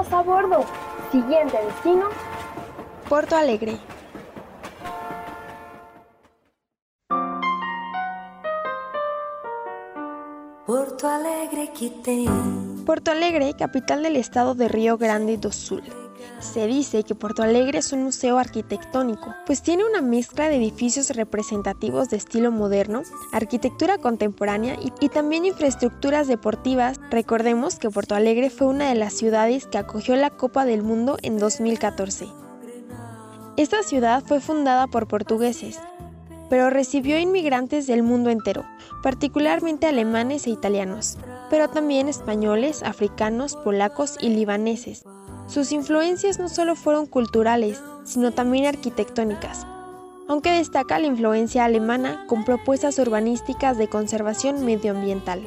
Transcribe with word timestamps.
Todos 0.00 0.12
a 0.14 0.22
bordo. 0.22 0.64
Siguiente 1.12 1.58
destino. 1.62 2.08
Puerto 3.06 3.36
Alegre. 3.36 3.76
Porto 10.66 11.06
Alegre, 11.06 11.70
quité. 11.74 12.24
Porto 12.86 13.10
Alegre, 13.10 13.52
capital 13.58 14.02
del 14.02 14.16
estado 14.16 14.54
de 14.54 14.68
Río 14.68 14.96
Grande 14.96 15.36
do 15.36 15.52
Sul. 15.52 15.82
Se 16.40 16.66
dice 16.66 17.02
que 17.04 17.14
Porto 17.14 17.42
Alegre 17.42 17.78
es 17.78 17.92
un 17.92 18.04
museo 18.04 18.38
arquitectónico, 18.38 19.34
pues 19.46 19.62
tiene 19.62 19.84
una 19.84 20.00
mezcla 20.00 20.48
de 20.48 20.56
edificios 20.56 21.10
representativos 21.10 22.08
de 22.10 22.16
estilo 22.16 22.50
moderno, 22.50 23.02
arquitectura 23.32 23.98
contemporánea 23.98 24.76
y, 25.00 25.08
también 25.08 25.44
infraestructuras 25.44 26.28
deportivas. 26.28 26.98
Recordemos 27.10 27.76
que 27.76 27.90
Porto 27.90 28.14
Alegre 28.14 28.50
fue 28.50 28.68
una 28.68 28.88
de 28.88 28.94
las 28.94 29.12
ciudades 29.12 29.66
que 29.66 29.78
acogió 29.78 30.16
la 30.16 30.30
Copa 30.30 30.64
del 30.64 30.82
Mundo 30.82 31.18
en 31.22 31.38
2014. 31.38 32.28
Esta 33.56 33.82
ciudad 33.82 34.22
fue 34.24 34.40
fundada 34.40 34.86
por 34.86 35.06
portugueses, 35.06 35.78
pero 36.48 36.70
recibió 36.70 37.18
inmigrantes 37.18 37.86
del 37.86 38.02
mundo 38.02 38.30
entero, 38.30 38.64
particularmente 39.02 39.86
alemanes 39.86 40.46
e 40.46 40.50
italianos, 40.50 41.18
pero 41.50 41.68
también 41.68 42.08
españoles, 42.08 42.82
africanos, 42.82 43.56
polacos 43.56 44.16
y 44.20 44.30
libaneses. 44.30 45.04
Sus 45.50 45.72
influencias 45.72 46.38
no 46.38 46.48
solo 46.48 46.76
fueron 46.76 47.06
culturales, 47.06 47.82
sino 48.04 48.30
también 48.30 48.66
arquitectónicas, 48.66 49.66
aunque 50.28 50.52
destaca 50.52 51.00
la 51.00 51.08
influencia 51.08 51.64
alemana 51.64 52.24
con 52.28 52.44
propuestas 52.44 53.00
urbanísticas 53.00 53.76
de 53.76 53.88
conservación 53.88 54.64
medioambiental. 54.64 55.42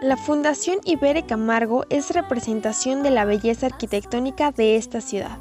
La 0.00 0.16
Fundación 0.16 0.78
Ibere 0.84 1.26
Camargo 1.26 1.84
es 1.90 2.08
representación 2.08 3.02
de 3.02 3.10
la 3.10 3.26
belleza 3.26 3.66
arquitectónica 3.66 4.50
de 4.50 4.76
esta 4.76 5.02
ciudad. 5.02 5.36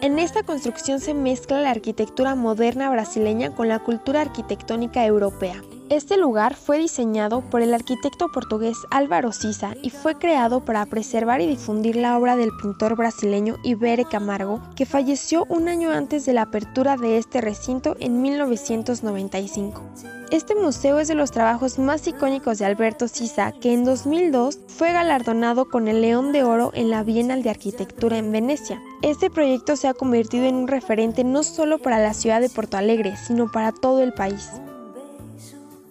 En 0.00 0.18
esta 0.18 0.42
construcción 0.42 1.00
se 1.00 1.12
mezcla 1.12 1.60
la 1.60 1.72
arquitectura 1.72 2.34
moderna 2.34 2.88
brasileña 2.88 3.54
con 3.54 3.68
la 3.68 3.80
cultura 3.80 4.22
arquitectónica 4.22 5.04
europea. 5.04 5.62
Este 5.90 6.16
lugar 6.16 6.54
fue 6.54 6.78
diseñado 6.78 7.40
por 7.40 7.62
el 7.62 7.74
arquitecto 7.74 8.28
portugués 8.28 8.76
Álvaro 8.92 9.32
Siza 9.32 9.74
y 9.82 9.90
fue 9.90 10.14
creado 10.14 10.64
para 10.64 10.86
preservar 10.86 11.40
y 11.40 11.48
difundir 11.48 11.96
la 11.96 12.16
obra 12.16 12.36
del 12.36 12.52
pintor 12.62 12.94
brasileño 12.94 13.56
Ibere 13.64 14.04
Camargo, 14.04 14.62
que 14.76 14.86
falleció 14.86 15.46
un 15.48 15.68
año 15.68 15.90
antes 15.90 16.24
de 16.24 16.32
la 16.32 16.42
apertura 16.42 16.96
de 16.96 17.18
este 17.18 17.40
recinto 17.40 17.96
en 17.98 18.22
1995. 18.22 19.82
Este 20.30 20.54
museo 20.54 21.00
es 21.00 21.08
de 21.08 21.16
los 21.16 21.32
trabajos 21.32 21.80
más 21.80 22.06
icónicos 22.06 22.58
de 22.58 22.66
Alberto 22.66 23.08
Siza, 23.08 23.50
que 23.50 23.74
en 23.74 23.84
2002 23.84 24.60
fue 24.68 24.92
galardonado 24.92 25.68
con 25.68 25.88
el 25.88 26.02
León 26.02 26.30
de 26.30 26.44
Oro 26.44 26.70
en 26.72 26.90
la 26.90 27.02
Bienal 27.02 27.42
de 27.42 27.50
Arquitectura 27.50 28.16
en 28.16 28.30
Venecia. 28.30 28.80
Este 29.02 29.28
proyecto 29.28 29.74
se 29.74 29.88
ha 29.88 29.94
convertido 29.94 30.44
en 30.44 30.54
un 30.54 30.68
referente 30.68 31.24
no 31.24 31.42
solo 31.42 31.78
para 31.78 31.98
la 31.98 32.14
ciudad 32.14 32.40
de 32.40 32.48
Porto 32.48 32.76
Alegre, 32.76 33.16
sino 33.16 33.50
para 33.50 33.72
todo 33.72 34.04
el 34.04 34.12
país. 34.12 34.52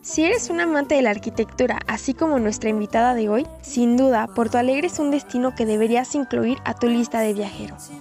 Si 0.09 0.25
eres 0.25 0.49
un 0.49 0.59
amante 0.59 0.95
de 0.95 1.03
la 1.03 1.11
arquitectura, 1.11 1.77
así 1.85 2.15
como 2.15 2.39
nuestra 2.39 2.71
invitada 2.71 3.13
de 3.13 3.29
hoy, 3.29 3.45
sin 3.61 3.95
duda, 3.95 4.25
Porto 4.25 4.57
Alegre 4.57 4.87
es 4.87 4.97
un 4.97 5.11
destino 5.11 5.53
que 5.53 5.67
deberías 5.67 6.15
incluir 6.15 6.57
a 6.65 6.73
tu 6.73 6.87
lista 6.87 7.19
de 7.19 7.35
viajeros. 7.35 7.91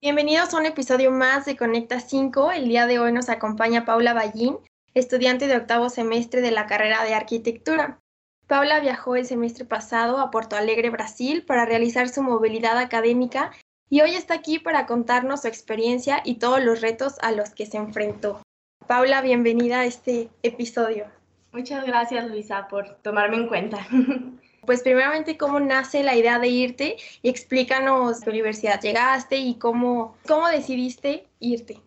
Bienvenidos 0.00 0.54
a 0.54 0.58
un 0.58 0.66
episodio 0.66 1.10
más 1.10 1.46
de 1.46 1.56
Conecta 1.56 1.98
5. 1.98 2.52
El 2.52 2.68
día 2.68 2.86
de 2.86 3.00
hoy 3.00 3.12
nos 3.12 3.28
acompaña 3.28 3.84
Paula 3.84 4.14
Ballín, 4.14 4.58
estudiante 4.94 5.48
de 5.48 5.56
octavo 5.56 5.90
semestre 5.90 6.42
de 6.42 6.52
la 6.52 6.68
carrera 6.68 7.02
de 7.02 7.14
arquitectura. 7.14 7.98
Paula 8.46 8.78
viajó 8.78 9.16
el 9.16 9.26
semestre 9.26 9.64
pasado 9.64 10.18
a 10.18 10.30
Porto 10.30 10.54
Alegre, 10.54 10.90
Brasil, 10.90 11.44
para 11.44 11.64
realizar 11.64 12.08
su 12.08 12.22
movilidad 12.22 12.78
académica 12.78 13.50
y 13.92 14.00
hoy 14.00 14.14
está 14.14 14.32
aquí 14.32 14.58
para 14.58 14.86
contarnos 14.86 15.42
su 15.42 15.48
experiencia 15.48 16.22
y 16.24 16.36
todos 16.36 16.64
los 16.64 16.80
retos 16.80 17.18
a 17.20 17.30
los 17.30 17.50
que 17.50 17.66
se 17.66 17.76
enfrentó. 17.76 18.40
Paula, 18.86 19.20
bienvenida 19.20 19.80
a 19.80 19.84
este 19.84 20.30
episodio. 20.42 21.04
Muchas 21.52 21.84
gracias, 21.84 22.26
Luisa, 22.26 22.68
por 22.68 22.94
tomarme 23.02 23.36
en 23.36 23.48
cuenta. 23.48 23.86
Pues 24.64 24.84
primeramente, 24.84 25.36
¿cómo 25.36 25.58
nace 25.58 26.04
la 26.04 26.14
idea 26.14 26.38
de 26.38 26.46
irte? 26.46 26.96
Y 27.20 27.28
explícanos 27.28 28.20
qué 28.20 28.30
universidad 28.30 28.80
llegaste 28.80 29.38
y 29.38 29.56
cómo, 29.56 30.16
cómo 30.24 30.46
decidiste 30.46 31.26
irte. 31.40 31.80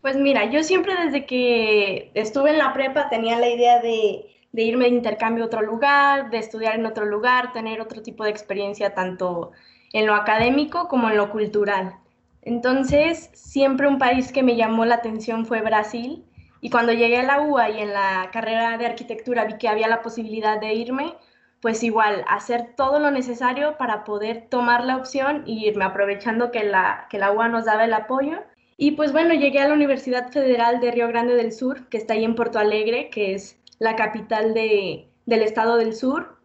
Pues 0.00 0.16
mira, 0.16 0.46
yo 0.46 0.62
siempre 0.62 0.94
desde 0.96 1.26
que 1.26 2.10
estuve 2.14 2.52
en 2.52 2.58
la 2.58 2.72
prepa 2.72 3.10
tenía 3.10 3.38
la 3.38 3.50
idea 3.50 3.82
de, 3.82 4.34
de 4.50 4.62
irme 4.62 4.86
de 4.86 4.92
intercambio 4.92 5.44
a 5.44 5.48
otro 5.48 5.60
lugar, 5.60 6.30
de 6.30 6.38
estudiar 6.38 6.76
en 6.76 6.86
otro 6.86 7.04
lugar, 7.04 7.52
tener 7.52 7.82
otro 7.82 8.00
tipo 8.00 8.24
de 8.24 8.30
experiencia 8.30 8.94
tanto 8.94 9.52
en 9.92 10.06
lo 10.06 10.14
académico 10.14 10.88
como 10.88 11.08
en 11.10 11.16
lo 11.16 11.30
cultural. 11.30 11.96
Entonces, 12.42 13.30
siempre 13.34 13.88
un 13.88 13.98
país 13.98 14.32
que 14.32 14.42
me 14.42 14.56
llamó 14.56 14.84
la 14.84 14.96
atención 14.96 15.46
fue 15.46 15.60
Brasil. 15.60 16.24
Y 16.60 16.70
cuando 16.70 16.92
llegué 16.92 17.18
a 17.18 17.22
la 17.22 17.40
UA 17.40 17.70
y 17.70 17.80
en 17.80 17.92
la 17.92 18.30
carrera 18.32 18.76
de 18.78 18.86
arquitectura 18.86 19.44
vi 19.44 19.58
que 19.58 19.68
había 19.68 19.88
la 19.88 20.02
posibilidad 20.02 20.60
de 20.60 20.74
irme, 20.74 21.14
pues 21.60 21.82
igual, 21.82 22.24
hacer 22.28 22.74
todo 22.76 22.98
lo 22.98 23.10
necesario 23.10 23.76
para 23.76 24.04
poder 24.04 24.46
tomar 24.48 24.84
la 24.84 24.96
opción 24.96 25.42
y 25.46 25.66
irme, 25.66 25.84
aprovechando 25.84 26.50
que 26.50 26.64
la, 26.64 27.06
que 27.10 27.18
la 27.18 27.32
UA 27.32 27.48
nos 27.48 27.64
daba 27.66 27.84
el 27.84 27.92
apoyo. 27.92 28.38
Y 28.76 28.92
pues 28.92 29.12
bueno, 29.12 29.34
llegué 29.34 29.60
a 29.60 29.68
la 29.68 29.74
Universidad 29.74 30.30
Federal 30.30 30.80
de 30.80 30.90
Río 30.90 31.08
Grande 31.08 31.34
del 31.34 31.52
Sur, 31.52 31.88
que 31.88 31.98
está 31.98 32.14
ahí 32.14 32.24
en 32.24 32.34
Porto 32.34 32.58
Alegre, 32.58 33.10
que 33.10 33.34
es 33.34 33.58
la 33.78 33.96
capital 33.96 34.54
de, 34.54 35.08
del 35.26 35.42
estado 35.42 35.76
del 35.76 35.94
sur. 35.94 36.39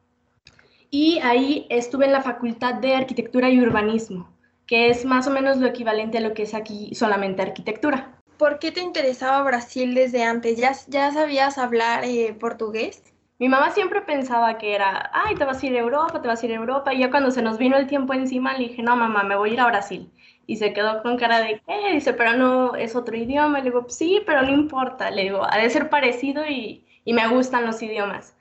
Y 0.98 1.20
ahí 1.24 1.68
estuve 1.70 2.06
en 2.06 2.14
la 2.14 2.22
Facultad 2.22 2.76
de 2.76 2.96
Arquitectura 2.96 3.50
y 3.50 3.60
Urbanismo, 3.60 4.30
que 4.66 4.90
es 4.90 5.04
más 5.04 5.28
o 5.28 5.30
menos 5.30 5.58
lo 5.58 5.68
equivalente 5.68 6.20
a 6.20 6.22
lo 6.22 6.34
que 6.34 6.44
es 6.44 6.54
aquí 6.54 6.96
solamente 6.96 7.42
arquitectura. 7.42 8.22
¿Por 8.38 8.60
qué 8.60 8.72
te 8.72 8.80
interesaba 8.80 9.44
Brasil 9.44 9.94
desde 9.94 10.24
antes? 10.24 10.58
¿Ya, 10.58 10.72
ya 10.88 11.12
sabías 11.12 11.58
hablar 11.58 12.06
eh, 12.06 12.34
portugués? 12.40 13.04
Mi 13.40 13.50
mamá 13.50 13.72
siempre 13.72 14.04
pensaba 14.04 14.58
que 14.58 14.74
era, 14.74 15.12
ay, 15.12 15.36
te 15.36 15.44
vas 15.44 15.62
a 15.62 15.66
ir 15.66 15.76
a 15.76 15.80
Europa, 15.80 16.22
te 16.22 16.30
vas 16.30 16.42
a 16.42 16.46
ir 16.46 16.54
a 16.54 16.56
Europa. 16.56 16.94
Y 16.94 17.00
ya 17.00 17.12
cuando 17.12 17.30
se 17.30 17.42
nos 17.42 17.58
vino 17.58 17.76
el 17.76 17.88
tiempo 17.88 18.14
encima, 18.14 18.54
le 18.54 18.70
dije, 18.70 18.82
no, 18.82 18.96
mamá, 18.96 19.24
me 19.24 19.36
voy 19.36 19.50
a 19.50 19.54
ir 19.54 19.60
a 19.60 19.68
Brasil. 19.68 20.10
Y 20.48 20.56
se 20.56 20.72
quedó 20.72 21.04
con 21.04 21.18
cara 21.18 21.42
de, 21.42 21.62
¿qué? 21.68 21.92
Dice, 21.92 22.14
pero 22.14 22.38
no, 22.38 22.74
es 22.76 22.96
otro 22.96 23.18
idioma. 23.18 23.58
Le 23.58 23.66
digo, 23.66 23.86
sí, 23.90 24.22
pero 24.26 24.44
no 24.44 24.52
importa. 24.54 25.12
Le 25.12 25.24
digo, 25.24 25.42
ha 25.44 25.58
de 25.58 25.70
ser 25.70 25.90
parecido 25.90 26.46
y, 26.48 26.86
y 27.04 27.12
me 27.12 27.28
gustan 27.28 27.66
los 27.66 27.82
idiomas. 27.82 28.34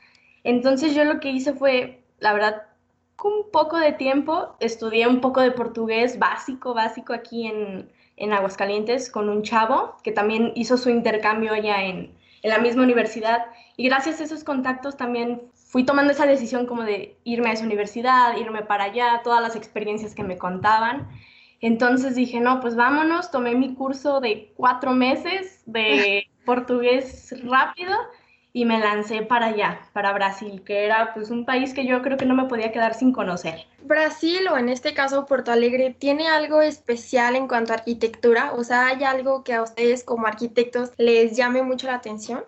Entonces 0.44 0.94
yo 0.94 1.02
lo 1.02 1.18
que 1.18 1.30
hice 1.30 1.52
fue, 1.54 2.03
la 2.24 2.32
verdad, 2.32 2.62
con 3.16 3.34
un 3.34 3.50
poco 3.52 3.76
de 3.76 3.92
tiempo, 3.92 4.56
estudié 4.58 5.06
un 5.06 5.20
poco 5.20 5.42
de 5.42 5.50
portugués 5.50 6.18
básico, 6.18 6.72
básico 6.72 7.12
aquí 7.12 7.46
en, 7.46 7.92
en 8.16 8.32
Aguascalientes 8.32 9.10
con 9.10 9.28
un 9.28 9.42
chavo 9.42 9.98
que 10.02 10.10
también 10.10 10.52
hizo 10.54 10.78
su 10.78 10.88
intercambio 10.88 11.52
allá 11.52 11.84
en, 11.84 12.16
en 12.40 12.50
la 12.50 12.58
misma 12.58 12.82
universidad. 12.82 13.44
Y 13.76 13.88
gracias 13.90 14.20
a 14.22 14.24
esos 14.24 14.42
contactos 14.42 14.96
también 14.96 15.42
fui 15.52 15.84
tomando 15.84 16.12
esa 16.12 16.24
decisión 16.24 16.64
como 16.64 16.82
de 16.84 17.18
irme 17.24 17.50
a 17.50 17.52
esa 17.52 17.66
universidad, 17.66 18.38
irme 18.38 18.62
para 18.62 18.84
allá, 18.84 19.20
todas 19.22 19.42
las 19.42 19.54
experiencias 19.54 20.14
que 20.14 20.24
me 20.24 20.38
contaban. 20.38 21.06
Entonces 21.60 22.14
dije, 22.14 22.40
no, 22.40 22.60
pues 22.60 22.74
vámonos, 22.74 23.30
tomé 23.30 23.54
mi 23.54 23.74
curso 23.74 24.20
de 24.20 24.50
cuatro 24.56 24.92
meses 24.92 25.62
de 25.66 26.26
portugués 26.46 27.34
rápido 27.44 27.94
y 28.56 28.64
me 28.66 28.78
lancé 28.78 29.22
para 29.22 29.46
allá, 29.46 29.80
para 29.92 30.12
Brasil, 30.12 30.62
que 30.64 30.84
era 30.84 31.12
pues 31.12 31.30
un 31.30 31.44
país 31.44 31.74
que 31.74 31.84
yo 31.84 32.00
creo 32.02 32.16
que 32.16 32.24
no 32.24 32.36
me 32.36 32.44
podía 32.44 32.70
quedar 32.70 32.94
sin 32.94 33.12
conocer. 33.12 33.66
Brasil 33.82 34.46
o 34.48 34.56
en 34.56 34.68
este 34.68 34.94
caso 34.94 35.26
Porto 35.26 35.50
Alegre 35.50 35.96
tiene 35.98 36.28
algo 36.28 36.62
especial 36.62 37.34
en 37.34 37.48
cuanto 37.48 37.72
a 37.72 37.76
arquitectura, 37.76 38.52
o 38.54 38.62
sea, 38.62 38.86
hay 38.86 39.02
algo 39.02 39.42
que 39.42 39.54
a 39.54 39.62
ustedes 39.62 40.04
como 40.04 40.28
arquitectos 40.28 40.92
les 40.98 41.36
llame 41.36 41.64
mucho 41.64 41.88
la 41.88 41.96
atención. 41.96 42.44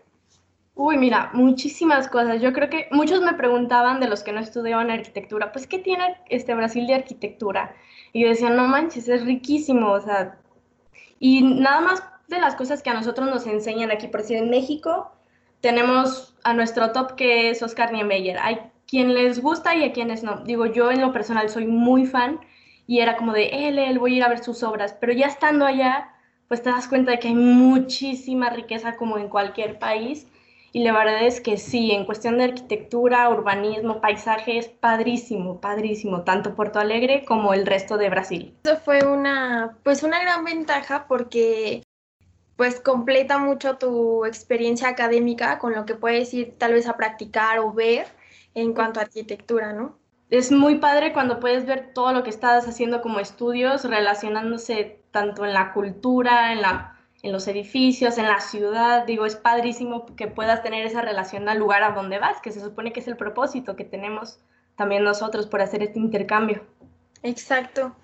Uy, 0.76 0.96
mira, 0.96 1.30
muchísimas 1.32 2.06
cosas. 2.06 2.40
Yo 2.40 2.52
creo 2.52 2.70
que 2.70 2.86
muchos 2.92 3.20
me 3.20 3.32
preguntaban 3.32 3.98
de 3.98 4.06
los 4.06 4.22
que 4.22 4.32
no 4.32 4.38
estudiaban 4.38 4.92
arquitectura, 4.92 5.50
pues, 5.50 5.66
¿qué 5.66 5.80
tiene 5.80 6.18
este 6.28 6.54
Brasil 6.54 6.86
de 6.86 6.94
arquitectura? 6.94 7.74
Y 8.12 8.22
yo 8.22 8.28
decía, 8.28 8.50
no 8.50 8.68
manches, 8.68 9.08
es 9.08 9.24
riquísimo, 9.24 9.90
o 9.90 10.00
sea, 10.00 10.38
y 11.18 11.42
nada 11.42 11.80
más 11.80 12.02
de 12.28 12.38
las 12.38 12.54
cosas 12.54 12.82
que 12.82 12.90
a 12.90 12.94
nosotros 12.94 13.28
nos 13.28 13.46
enseñan 13.48 13.90
aquí, 13.90 14.06
por 14.06 14.20
decir, 14.20 14.36
en 14.36 14.50
México 14.50 15.10
tenemos 15.66 16.36
a 16.44 16.54
nuestro 16.54 16.92
top 16.92 17.16
que 17.16 17.50
es 17.50 17.60
Oscar 17.60 17.92
Niemeyer. 17.92 18.38
Hay 18.38 18.60
quien 18.86 19.14
les 19.14 19.42
gusta 19.42 19.74
y 19.74 19.82
a 19.82 19.92
quienes 19.92 20.22
no. 20.22 20.44
Digo, 20.44 20.66
yo 20.66 20.92
en 20.92 21.00
lo 21.00 21.12
personal 21.12 21.48
soy 21.48 21.66
muy 21.66 22.06
fan 22.06 22.38
y 22.86 23.00
era 23.00 23.16
como 23.16 23.32
de, 23.32 23.48
él, 23.66 23.80
él, 23.80 23.98
voy 23.98 24.14
a 24.14 24.16
ir 24.18 24.22
a 24.22 24.28
ver 24.28 24.38
sus 24.38 24.62
obras, 24.62 24.96
pero 25.00 25.12
ya 25.12 25.26
estando 25.26 25.66
allá, 25.66 26.14
pues 26.46 26.62
te 26.62 26.70
das 26.70 26.86
cuenta 26.86 27.10
de 27.10 27.18
que 27.18 27.26
hay 27.26 27.34
muchísima 27.34 28.48
riqueza 28.50 28.94
como 28.94 29.18
en 29.18 29.28
cualquier 29.28 29.80
país. 29.80 30.28
Y 30.70 30.84
la 30.84 30.92
verdad 30.92 31.24
es 31.24 31.40
que 31.40 31.56
sí, 31.56 31.90
en 31.90 32.04
cuestión 32.04 32.38
de 32.38 32.44
arquitectura, 32.44 33.28
urbanismo, 33.28 34.00
paisaje, 34.00 34.58
es 34.58 34.68
padrísimo, 34.68 35.60
padrísimo, 35.60 36.22
tanto 36.22 36.54
Porto 36.54 36.78
Alegre 36.78 37.24
como 37.24 37.54
el 37.54 37.66
resto 37.66 37.96
de 37.96 38.08
Brasil. 38.08 38.54
Eso 38.62 38.76
fue 38.76 39.04
una, 39.04 39.78
pues 39.82 40.04
una 40.04 40.20
gran 40.20 40.44
ventaja 40.44 41.06
porque 41.08 41.82
pues 42.56 42.80
completa 42.80 43.38
mucho 43.38 43.76
tu 43.76 44.24
experiencia 44.24 44.88
académica 44.88 45.58
con 45.58 45.74
lo 45.74 45.84
que 45.84 45.94
puedes 45.94 46.32
ir 46.34 46.56
tal 46.58 46.72
vez 46.72 46.88
a 46.88 46.96
practicar 46.96 47.58
o 47.58 47.72
ver 47.72 48.06
en 48.54 48.72
cuanto 48.72 48.98
a 48.98 49.04
arquitectura, 49.04 49.72
¿no? 49.72 49.98
Es 50.30 50.50
muy 50.50 50.76
padre 50.76 51.12
cuando 51.12 51.38
puedes 51.38 51.66
ver 51.66 51.92
todo 51.94 52.12
lo 52.12 52.24
que 52.24 52.30
estás 52.30 52.66
haciendo 52.66 53.00
como 53.00 53.20
estudios 53.20 53.84
relacionándose 53.84 55.00
tanto 55.12 55.44
en 55.44 55.52
la 55.52 55.72
cultura, 55.72 56.52
en, 56.52 56.62
la, 56.62 56.98
en 57.22 57.30
los 57.30 57.46
edificios, 57.46 58.18
en 58.18 58.26
la 58.26 58.40
ciudad. 58.40 59.06
Digo, 59.06 59.24
es 59.24 59.36
padrísimo 59.36 60.06
que 60.16 60.26
puedas 60.26 60.62
tener 60.62 60.84
esa 60.84 61.02
relación 61.02 61.48
al 61.48 61.58
lugar 61.58 61.84
a 61.84 61.92
donde 61.92 62.18
vas, 62.18 62.40
que 62.40 62.50
se 62.50 62.60
supone 62.60 62.92
que 62.92 63.00
es 63.00 63.08
el 63.08 63.16
propósito 63.16 63.76
que 63.76 63.84
tenemos 63.84 64.40
también 64.74 65.04
nosotros 65.04 65.46
por 65.46 65.60
hacer 65.60 65.82
este 65.82 66.00
intercambio. 66.00 66.64
Exacto. 67.22 67.94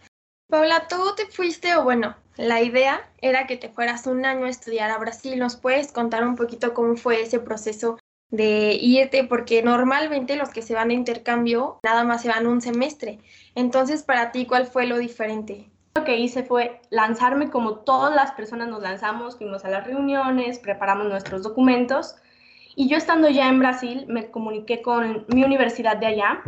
Paula, 0.48 0.86
tú 0.88 0.96
te 1.16 1.26
fuiste, 1.26 1.74
o 1.74 1.82
bueno, 1.82 2.14
la 2.36 2.62
idea 2.62 3.00
era 3.20 3.46
que 3.46 3.56
te 3.56 3.68
fueras 3.68 4.06
un 4.06 4.24
año 4.24 4.46
a 4.46 4.50
estudiar 4.50 4.90
a 4.90 4.98
Brasil. 4.98 5.38
¿Nos 5.38 5.56
puedes 5.56 5.92
contar 5.92 6.26
un 6.26 6.36
poquito 6.36 6.74
cómo 6.74 6.96
fue 6.96 7.22
ese 7.22 7.38
proceso 7.38 7.98
de 8.30 8.72
irte? 8.80 9.24
Porque 9.24 9.62
normalmente 9.62 10.36
los 10.36 10.50
que 10.50 10.62
se 10.62 10.74
van 10.74 10.88
de 10.88 10.94
intercambio 10.94 11.78
nada 11.82 12.04
más 12.04 12.22
se 12.22 12.28
van 12.28 12.46
un 12.46 12.60
semestre. 12.60 13.18
Entonces, 13.54 14.02
para 14.02 14.32
ti, 14.32 14.46
¿cuál 14.46 14.66
fue 14.66 14.86
lo 14.86 14.98
diferente? 14.98 15.70
Lo 15.94 16.04
que 16.04 16.16
hice 16.16 16.42
fue 16.42 16.80
lanzarme 16.88 17.50
como 17.50 17.80
todas 17.80 18.14
las 18.14 18.32
personas 18.32 18.68
nos 18.68 18.80
lanzamos, 18.80 19.36
fuimos 19.36 19.64
a 19.66 19.68
las 19.68 19.86
reuniones, 19.86 20.58
preparamos 20.58 21.06
nuestros 21.06 21.42
documentos 21.42 22.16
y 22.74 22.88
yo 22.88 22.96
estando 22.96 23.28
ya 23.28 23.50
en 23.50 23.58
Brasil 23.58 24.06
me 24.08 24.30
comuniqué 24.30 24.80
con 24.80 25.26
mi 25.28 25.44
universidad 25.44 25.98
de 25.98 26.06
allá 26.06 26.42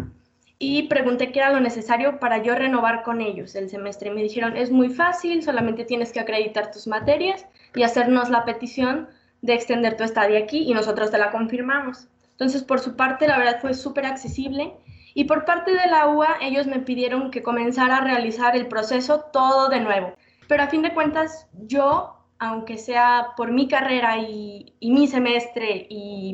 y 0.59 0.85
pregunté 0.85 1.33
qué 1.33 1.41
era 1.41 1.53
lo 1.53 1.61
necesario 1.61 2.21
para 2.21 2.43
yo 2.43 2.55
renovar 2.55 3.03
con 3.03 3.21
ellos 3.21 3.55
el 3.55 3.69
semestre. 3.69 4.11
Me 4.11 4.23
dijeron, 4.23 4.57
es 4.57 4.71
muy 4.71 4.89
fácil, 4.89 5.43
solamente 5.43 5.85
tienes 5.85 6.13
que 6.13 6.21
acreditar 6.21 6.71
tus 6.71 6.87
materias 6.87 7.47
y 7.75 7.83
hacernos 7.83 8.31
la 8.31 8.45
petición 8.45 9.09
de 9.43 9.55
extender 9.55 9.97
tu 9.97 10.05
estadía 10.05 10.39
aquí 10.39 10.63
y 10.63 10.75
nosotros 10.75 11.11
te 11.11 11.19
la 11.19 11.31
confirmamos. 11.31 12.07
Entonces, 12.31 12.63
por 12.63 12.81
su 12.81 12.97
parte, 12.97 13.29
la 13.29 13.39
verdad 13.39 13.61
fue 13.61 13.75
súper 13.75 14.07
accesible. 14.07 14.75
Y 15.13 15.25
por 15.25 15.45
parte 15.45 15.73
de 15.73 15.87
la 15.89 16.09
UA, 16.09 16.39
ellos 16.41 16.67
me 16.67 16.81
pidieron 16.81 17.31
que 17.31 17.43
comenzara 17.43 17.99
a 17.99 18.01
realizar 18.01 18.57
el 18.57 18.67
proceso 18.67 19.27
todo 19.33 19.69
de 19.69 19.81
nuevo. 19.81 20.15
Pero 20.49 20.63
a 20.63 20.69
fin 20.69 20.83
de 20.83 20.93
cuentas, 20.93 21.47
yo, 21.67 22.17
aunque 22.39 22.79
sea 22.79 23.29
por 23.37 23.53
mi 23.53 23.69
carrera 23.69 24.19
y, 24.19 24.75
y 24.81 24.91
mi 24.91 25.07
semestre 25.07 25.87
y 25.89 26.33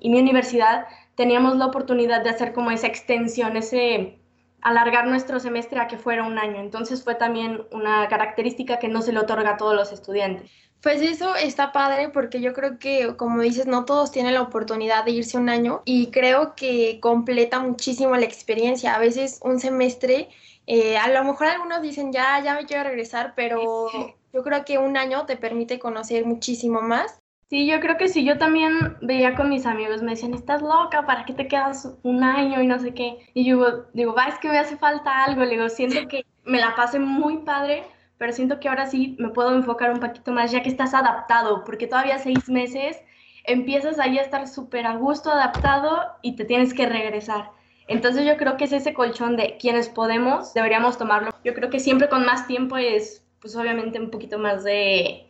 y 0.00 0.08
mi 0.10 0.18
universidad, 0.18 0.86
teníamos 1.20 1.58
la 1.58 1.66
oportunidad 1.66 2.24
de 2.24 2.30
hacer 2.30 2.54
como 2.54 2.70
esa 2.70 2.86
extensión, 2.86 3.54
ese 3.54 4.18
alargar 4.62 5.06
nuestro 5.06 5.38
semestre 5.38 5.78
a 5.78 5.86
que 5.86 5.98
fuera 5.98 6.24
un 6.24 6.38
año. 6.38 6.60
Entonces 6.60 7.04
fue 7.04 7.14
también 7.14 7.60
una 7.72 8.08
característica 8.08 8.78
que 8.78 8.88
no 8.88 9.02
se 9.02 9.12
le 9.12 9.18
otorga 9.18 9.50
a 9.50 9.56
todos 9.58 9.74
los 9.74 9.92
estudiantes. 9.92 10.50
Pues 10.80 11.02
eso 11.02 11.36
está 11.36 11.72
padre 11.72 12.08
porque 12.08 12.40
yo 12.40 12.54
creo 12.54 12.78
que, 12.78 13.16
como 13.18 13.42
dices, 13.42 13.66
no 13.66 13.84
todos 13.84 14.10
tienen 14.12 14.32
la 14.32 14.40
oportunidad 14.40 15.04
de 15.04 15.10
irse 15.10 15.36
un 15.36 15.50
año 15.50 15.82
y 15.84 16.10
creo 16.10 16.54
que 16.54 17.00
completa 17.00 17.60
muchísimo 17.60 18.16
la 18.16 18.24
experiencia. 18.24 18.94
A 18.94 18.98
veces 18.98 19.40
un 19.44 19.60
semestre, 19.60 20.30
eh, 20.66 20.96
a 20.96 21.08
lo 21.08 21.22
mejor 21.22 21.48
algunos 21.48 21.82
dicen 21.82 22.14
ya, 22.14 22.42
ya 22.42 22.54
me 22.54 22.64
quiero 22.64 22.84
regresar, 22.84 23.34
pero 23.36 23.90
yo 24.32 24.42
creo 24.42 24.64
que 24.64 24.78
un 24.78 24.96
año 24.96 25.26
te 25.26 25.36
permite 25.36 25.78
conocer 25.78 26.24
muchísimo 26.24 26.80
más 26.80 27.19
Sí, 27.50 27.66
yo 27.66 27.80
creo 27.80 27.96
que 27.96 28.06
sí, 28.06 28.24
yo 28.24 28.38
también 28.38 28.96
veía 29.00 29.34
con 29.34 29.48
mis 29.48 29.66
amigos, 29.66 30.02
me 30.02 30.12
decían, 30.12 30.34
estás 30.34 30.62
loca, 30.62 31.04
¿para 31.04 31.24
qué 31.24 31.32
te 31.32 31.48
quedas 31.48 31.98
un 32.04 32.22
año 32.22 32.62
y 32.62 32.66
no 32.68 32.78
sé 32.78 32.94
qué? 32.94 33.18
Y 33.34 33.44
yo 33.44 33.86
digo, 33.92 34.14
va, 34.14 34.26
es 34.26 34.38
que 34.38 34.48
me 34.48 34.56
hace 34.56 34.76
falta 34.76 35.24
algo, 35.24 35.42
le 35.42 35.56
digo, 35.56 35.68
siento 35.68 36.06
que 36.06 36.24
me 36.44 36.60
la 36.60 36.76
pasé 36.76 37.00
muy 37.00 37.38
padre, 37.38 37.82
pero 38.18 38.32
siento 38.32 38.60
que 38.60 38.68
ahora 38.68 38.86
sí 38.86 39.16
me 39.18 39.30
puedo 39.30 39.52
enfocar 39.52 39.90
un 39.92 39.98
poquito 39.98 40.30
más 40.30 40.52
ya 40.52 40.62
que 40.62 40.68
estás 40.68 40.94
adaptado, 40.94 41.64
porque 41.64 41.88
todavía 41.88 42.18
seis 42.18 42.48
meses 42.48 43.02
empiezas 43.42 43.98
ahí 43.98 44.16
a 44.18 44.22
estar 44.22 44.46
súper 44.46 44.86
a 44.86 44.94
gusto, 44.94 45.32
adaptado 45.32 46.02
y 46.22 46.36
te 46.36 46.44
tienes 46.44 46.72
que 46.72 46.88
regresar. 46.88 47.50
Entonces 47.88 48.24
yo 48.26 48.36
creo 48.36 48.56
que 48.58 48.64
es 48.64 48.72
ese 48.72 48.94
colchón 48.94 49.36
de 49.36 49.56
quienes 49.58 49.88
podemos, 49.88 50.54
deberíamos 50.54 50.98
tomarlo. 50.98 51.30
Yo 51.44 51.52
creo 51.54 51.68
que 51.68 51.80
siempre 51.80 52.08
con 52.08 52.24
más 52.24 52.46
tiempo 52.46 52.76
es, 52.76 53.26
pues 53.40 53.56
obviamente 53.56 53.98
un 53.98 54.10
poquito 54.10 54.38
más 54.38 54.62
de, 54.62 55.26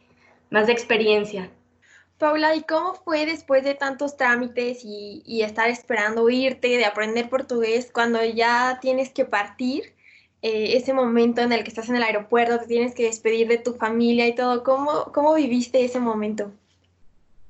más 0.50 0.66
de 0.66 0.74
experiencia. 0.74 1.50
Paula, 2.20 2.54
¿y 2.54 2.64
cómo 2.64 2.92
fue 2.92 3.24
después 3.24 3.64
de 3.64 3.74
tantos 3.74 4.18
trámites 4.18 4.82
y, 4.84 5.40
estar 5.42 5.70
esperando 5.70 6.28
irte, 6.28 6.68
de 6.68 6.84
aprender 6.84 7.30
portugués, 7.30 7.90
cuando 7.90 8.22
ya 8.22 8.78
tienes 8.82 9.08
que 9.08 9.24
partir? 9.24 9.94
Eh, 10.42 10.76
ese 10.76 10.92
momento 10.92 11.40
en 11.40 11.50
el 11.50 11.62
que 11.62 11.70
estás 11.70 11.88
en 11.88 11.96
el 11.96 12.02
aeropuerto, 12.02 12.58
te 12.58 12.66
tienes 12.66 12.94
que 12.94 13.04
despedir 13.04 13.48
de 13.48 13.56
tu 13.56 13.72
familia 13.72 14.28
y 14.28 14.34
todo. 14.34 14.62
¿Cómo, 14.64 15.10
¿Cómo 15.14 15.32
viviste 15.32 15.82
ese 15.82 15.98
momento? 15.98 16.52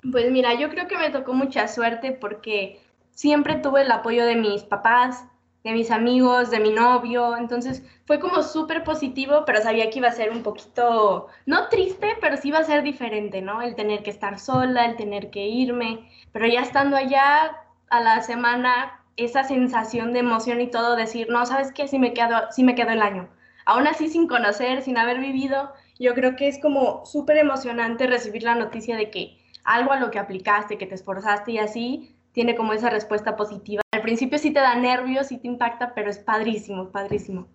Pues 0.09 0.31
mira, 0.31 0.55
yo 0.55 0.71
creo 0.71 0.87
que 0.87 0.97
me 0.97 1.11
tocó 1.11 1.33
mucha 1.33 1.67
suerte 1.67 2.13
porque 2.13 2.81
siempre 3.11 3.57
tuve 3.57 3.83
el 3.83 3.91
apoyo 3.91 4.25
de 4.25 4.37
mis 4.37 4.63
papás, 4.63 5.25
de 5.65 5.73
mis 5.73 5.91
amigos, 5.91 6.53
de 6.53 6.61
mi 6.61 6.71
novio, 6.71 7.37
entonces 7.37 7.83
fue 8.11 8.19
como 8.19 8.43
súper 8.43 8.83
positivo, 8.83 9.45
pero 9.47 9.63
sabía 9.63 9.89
que 9.89 10.01
iba 10.01 10.09
a 10.09 10.11
ser 10.11 10.33
un 10.33 10.43
poquito, 10.43 11.29
no 11.47 11.69
triste, 11.69 12.17
pero 12.21 12.37
sí 12.37 12.49
iba 12.49 12.59
a 12.59 12.65
ser 12.65 12.83
diferente, 12.83 13.41
¿no? 13.41 13.63
El 13.63 13.77
tener 13.77 14.03
que 14.03 14.11
estar 14.11 14.41
sola, 14.41 14.85
el 14.85 14.97
tener 14.97 15.31
que 15.31 15.47
irme, 15.47 16.11
pero 16.33 16.49
ya 16.49 16.61
estando 16.61 16.97
allá 16.97 17.57
a 17.89 18.01
la 18.01 18.21
semana, 18.23 19.01
esa 19.17 19.45
sensación 19.45 20.13
de 20.13 20.19
emoción 20.19 20.61
y 20.61 20.67
todo, 20.67 20.97
decir, 20.97 21.29
no, 21.31 21.47
¿sabes 21.47 21.71
qué? 21.71 21.87
Sí 21.87 22.01
me 22.01 22.13
quedo, 22.13 22.51
sí 22.51 22.65
me 22.65 22.75
quedo 22.75 22.91
el 22.91 23.01
año. 23.01 23.29
Aún 23.65 23.87
así, 23.87 24.09
sin 24.09 24.27
conocer, 24.27 24.83
sin 24.83 24.99
haber 24.99 25.21
vivido, 25.21 25.73
yo 26.01 26.13
creo 26.15 26.35
que 26.35 26.49
es 26.49 26.61
como 26.61 27.07
súper 27.07 27.37
emocionante 27.37 28.09
recibir 28.09 28.43
la 28.43 28.57
noticia 28.57 28.97
de 28.97 29.09
que 29.13 29.39
algo 29.63 29.93
a 29.93 30.01
lo 30.01 30.11
que 30.11 30.19
aplicaste, 30.19 30.79
que 30.79 30.87
te 30.87 30.97
esforzaste 30.97 31.53
y 31.53 31.59
así, 31.59 32.17
tiene 32.33 32.57
como 32.57 32.73
esa 32.73 32.91
respuesta 32.91 33.37
positiva. 33.37 33.83
Al 33.93 34.03
principio 34.03 34.39
sí 34.39 34.53
te 34.53 34.59
da 34.59 34.75
nervios, 34.75 35.29
sí 35.29 35.39
te 35.39 35.47
impacta, 35.47 35.95
pero 35.95 36.11
es 36.11 36.19
padrísimo, 36.19 36.89
padrísimo. 36.91 37.47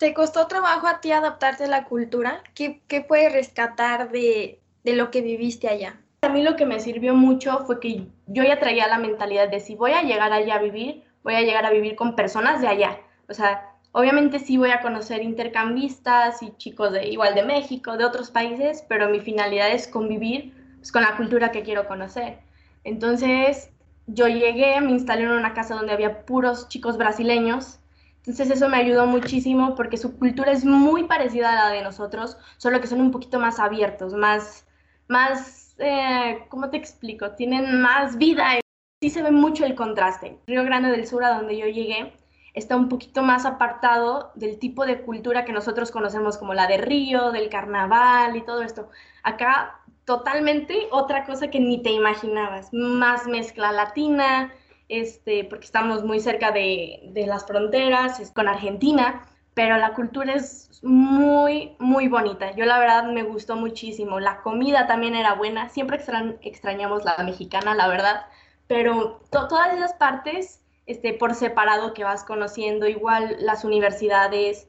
¿Te 0.00 0.14
costó 0.14 0.46
trabajo 0.46 0.86
a 0.86 1.02
ti 1.02 1.12
adaptarte 1.12 1.64
a 1.64 1.68
la 1.68 1.84
cultura? 1.84 2.42
¿Qué, 2.54 2.80
qué 2.88 3.02
puedes 3.02 3.34
rescatar 3.34 4.10
de, 4.10 4.58
lo 4.82 5.10
que 5.10 5.20
viviste 5.20 5.68
allá? 5.68 6.00
A 6.22 6.30
mí 6.30 6.42
lo 6.42 6.56
que 6.56 6.64
me 6.64 6.80
sirvió 6.80 7.12
mucho 7.12 7.66
fue 7.66 7.80
que 7.80 8.06
yo 8.26 8.42
ya 8.42 8.58
traía 8.58 8.88
la 8.88 8.96
mentalidad 8.96 9.50
de 9.50 9.60
si 9.60 9.74
voy 9.74 9.90
a 9.90 10.00
llegar 10.00 10.32
allá 10.32 10.54
a 10.54 10.62
vivir, 10.62 11.04
voy 11.22 11.34
a 11.34 11.42
llegar 11.42 11.66
a 11.66 11.70
vivir 11.70 11.96
con 11.96 12.16
personas 12.16 12.62
de 12.62 12.68
allá. 12.68 12.98
O 13.28 13.34
sea, 13.34 13.74
obviamente 13.92 14.38
sí 14.38 14.56
voy 14.56 14.70
a 14.70 14.80
conocer 14.80 15.22
intercambistas 15.22 16.42
y 16.42 16.56
chicos 16.56 16.92
de 16.92 17.06
igual 17.08 17.34
de 17.34 17.42
México, 17.42 17.98
de 17.98 18.06
otros 18.06 18.30
países, 18.30 18.82
pero 18.88 19.10
mi 19.10 19.20
finalidad 19.20 19.70
es 19.70 19.86
convivir 19.86 20.54
pues, 20.78 20.92
con 20.92 21.02
la 21.02 21.14
cultura 21.18 21.52
que 21.52 21.62
quiero 21.62 21.86
conocer. 21.86 22.38
Entonces, 22.84 23.68
yo 24.06 24.28
llegué, 24.28 24.80
me 24.80 24.92
instalé 24.92 25.24
en 25.24 25.32
una 25.32 25.52
casa 25.52 25.74
donde 25.74 25.92
había 25.92 26.24
puros 26.24 26.70
chicos 26.70 26.96
brasileños. 26.96 27.79
Entonces 28.20 28.50
eso 28.50 28.68
me 28.68 28.76
ayudó 28.76 29.06
muchísimo 29.06 29.74
porque 29.74 29.96
su 29.96 30.18
cultura 30.18 30.52
es 30.52 30.64
muy 30.64 31.04
parecida 31.04 31.50
a 31.52 31.64
la 31.64 31.70
de 31.70 31.82
nosotros, 31.82 32.36
solo 32.58 32.80
que 32.80 32.86
son 32.86 33.00
un 33.00 33.10
poquito 33.10 33.40
más 33.40 33.58
abiertos, 33.58 34.12
más, 34.12 34.66
más, 35.08 35.74
eh, 35.78 36.44
¿cómo 36.48 36.68
te 36.70 36.76
explico? 36.76 37.32
Tienen 37.32 37.80
más 37.80 38.18
vida. 38.18 38.60
Sí 39.00 39.10
se 39.10 39.22
ve 39.22 39.30
mucho 39.30 39.64
el 39.64 39.74
contraste. 39.74 40.38
Río 40.46 40.64
Grande 40.64 40.90
del 40.90 41.06
Sur, 41.06 41.24
a 41.24 41.34
donde 41.34 41.56
yo 41.56 41.66
llegué, 41.66 42.12
está 42.52 42.76
un 42.76 42.88
poquito 42.88 43.22
más 43.22 43.46
apartado 43.46 44.32
del 44.34 44.58
tipo 44.58 44.84
de 44.84 45.00
cultura 45.02 45.44
que 45.44 45.52
nosotros 45.52 45.90
conocemos 45.90 46.36
como 46.36 46.52
la 46.52 46.66
de 46.66 46.76
Río, 46.76 47.32
del 47.32 47.48
carnaval 47.48 48.36
y 48.36 48.44
todo 48.44 48.62
esto. 48.62 48.90
Acá 49.22 49.80
totalmente 50.04 50.88
otra 50.90 51.24
cosa 51.24 51.50
que 51.50 51.60
ni 51.60 51.82
te 51.82 51.90
imaginabas, 51.90 52.68
más 52.72 53.26
mezcla 53.26 53.72
latina, 53.72 54.52
este, 54.90 55.44
porque 55.44 55.64
estamos 55.64 56.04
muy 56.04 56.20
cerca 56.20 56.50
de, 56.50 57.00
de 57.12 57.26
las 57.26 57.46
fronteras 57.46 58.30
con 58.34 58.48
Argentina, 58.48 59.26
pero 59.54 59.78
la 59.78 59.94
cultura 59.94 60.34
es 60.34 60.70
muy, 60.82 61.76
muy 61.78 62.08
bonita. 62.08 62.54
Yo 62.56 62.64
la 62.64 62.78
verdad 62.78 63.04
me 63.04 63.22
gustó 63.22 63.56
muchísimo. 63.56 64.20
La 64.20 64.40
comida 64.42 64.86
también 64.86 65.14
era 65.14 65.34
buena. 65.34 65.68
Siempre 65.68 66.00
extrañamos 66.42 67.04
la 67.04 67.16
mexicana, 67.24 67.74
la 67.74 67.88
verdad. 67.88 68.26
Pero 68.66 69.20
todas 69.30 69.74
esas 69.74 69.94
partes, 69.94 70.62
este, 70.86 71.12
por 71.14 71.34
separado 71.34 71.92
que 71.92 72.04
vas 72.04 72.24
conociendo, 72.24 72.86
igual 72.86 73.36
las 73.40 73.64
universidades, 73.64 74.68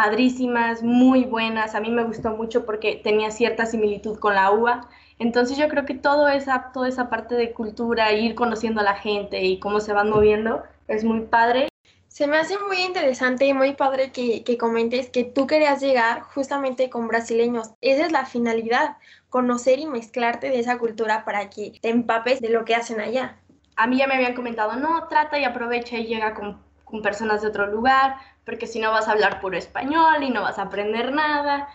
padrísimas, 0.00 0.84
muy 0.84 1.24
buenas. 1.24 1.74
A 1.74 1.80
mí 1.80 1.90
me 1.90 2.04
gustó 2.04 2.30
mucho 2.30 2.64
porque 2.64 3.00
tenía 3.02 3.32
cierta 3.32 3.66
similitud 3.66 4.16
con 4.20 4.36
la 4.36 4.52
UA. 4.52 4.88
Entonces 5.18 5.58
yo 5.58 5.68
creo 5.68 5.84
que 5.86 5.94
todo 5.94 6.28
esa, 6.28 6.70
toda 6.72 6.86
esa 6.86 7.10
parte 7.10 7.34
de 7.34 7.52
cultura, 7.52 8.12
ir 8.12 8.36
conociendo 8.36 8.80
a 8.80 8.84
la 8.84 8.94
gente 8.94 9.42
y 9.42 9.58
cómo 9.58 9.80
se 9.80 9.92
van 9.92 10.10
moviendo, 10.10 10.62
es 10.86 11.02
muy 11.02 11.22
padre. 11.22 11.66
Se 12.06 12.28
me 12.28 12.36
hace 12.36 12.56
muy 12.60 12.80
interesante 12.82 13.46
y 13.46 13.54
muy 13.54 13.74
padre 13.74 14.12
que, 14.12 14.44
que, 14.44 14.56
comentes 14.56 15.10
que 15.10 15.24
tú 15.24 15.48
querías 15.48 15.80
llegar 15.80 16.20
justamente 16.20 16.90
con 16.90 17.08
brasileños. 17.08 17.72
Esa 17.80 18.06
es 18.06 18.12
la 18.12 18.24
finalidad, 18.24 18.98
conocer 19.28 19.80
y 19.80 19.86
mezclarte 19.86 20.48
de 20.48 20.60
esa 20.60 20.78
cultura 20.78 21.24
para 21.24 21.50
que 21.50 21.72
te 21.82 21.88
empapes 21.88 22.40
de 22.40 22.50
lo 22.50 22.64
que 22.64 22.76
hacen 22.76 23.00
allá. 23.00 23.40
A 23.74 23.88
mí 23.88 23.98
ya 23.98 24.06
me 24.06 24.14
habían 24.14 24.34
comentado, 24.34 24.76
no, 24.76 25.08
trata 25.08 25.40
y 25.40 25.44
aprovecha 25.44 25.96
y 25.96 26.06
llega 26.06 26.34
con, 26.34 26.62
con 26.84 27.02
personas 27.02 27.42
de 27.42 27.48
otro 27.48 27.66
lugar, 27.66 28.16
porque 28.48 28.66
si 28.66 28.80
no 28.80 28.92
vas 28.92 29.08
a 29.08 29.12
hablar 29.12 29.42
puro 29.42 29.58
español 29.58 30.22
y 30.22 30.30
no 30.30 30.40
vas 30.40 30.58
a 30.58 30.62
aprender 30.62 31.12
nada. 31.12 31.68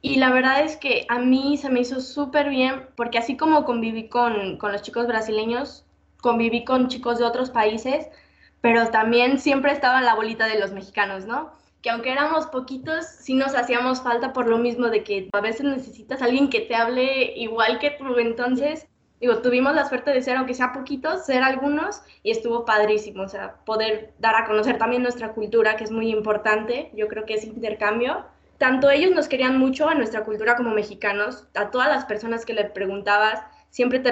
Y 0.00 0.14
la 0.16 0.30
verdad 0.30 0.62
es 0.62 0.76
que 0.76 1.06
a 1.08 1.18
mí 1.18 1.56
se 1.56 1.70
me 1.70 1.80
hizo 1.80 2.00
súper 2.00 2.50
bien, 2.50 2.86
porque 2.94 3.18
así 3.18 3.36
como 3.36 3.64
conviví 3.64 4.08
con, 4.08 4.56
con 4.58 4.70
los 4.70 4.82
chicos 4.82 5.08
brasileños, 5.08 5.84
conviví 6.20 6.64
con 6.64 6.86
chicos 6.86 7.18
de 7.18 7.24
otros 7.24 7.50
países, 7.50 8.06
pero 8.60 8.90
también 8.90 9.40
siempre 9.40 9.72
estaba 9.72 10.02
la 10.02 10.14
bolita 10.14 10.46
de 10.46 10.60
los 10.60 10.70
mexicanos, 10.70 11.26
¿no? 11.26 11.50
Que 11.82 11.90
aunque 11.90 12.12
éramos 12.12 12.46
poquitos, 12.46 13.06
sí 13.06 13.34
nos 13.34 13.56
hacíamos 13.56 14.00
falta 14.00 14.32
por 14.32 14.46
lo 14.46 14.58
mismo 14.58 14.90
de 14.90 15.02
que 15.02 15.28
a 15.32 15.40
veces 15.40 15.64
necesitas 15.64 16.22
a 16.22 16.26
alguien 16.26 16.48
que 16.48 16.60
te 16.60 16.76
hable 16.76 17.32
igual 17.36 17.80
que 17.80 17.90
tú. 17.90 18.18
Entonces, 18.18 18.86
digo, 19.20 19.38
tuvimos 19.38 19.74
la 19.74 19.88
suerte 19.88 20.12
de 20.12 20.22
ser, 20.22 20.36
aunque 20.36 20.54
sea 20.54 20.72
poquitos, 20.72 21.26
ser 21.26 21.42
algunos 21.42 22.02
y 22.22 22.30
estuvo 22.30 22.64
padrísimo, 22.64 23.22
o 23.22 23.28
sea, 23.28 23.56
poder 23.64 24.12
dar 24.18 24.36
a 24.36 24.44
conocer 24.44 24.78
también 24.78 25.02
nuestra 25.02 25.32
cultura, 25.32 25.76
que 25.76 25.84
es 25.84 25.90
muy 25.90 26.10
importante, 26.10 26.90
yo 26.94 27.08
creo 27.08 27.24
que 27.24 27.34
es 27.34 27.44
intercambio. 27.44 28.24
Tanto 28.58 28.90
ellos 28.90 29.12
nos 29.12 29.28
querían 29.28 29.58
mucho 29.58 29.88
a 29.88 29.94
nuestra 29.94 30.24
cultura 30.24 30.56
como 30.56 30.70
mexicanos, 30.70 31.46
a 31.54 31.70
todas 31.70 31.88
las 31.88 32.04
personas 32.04 32.44
que 32.44 32.54
le 32.54 32.64
preguntabas, 32.64 33.42
siempre 33.70 33.98
te, 33.98 34.10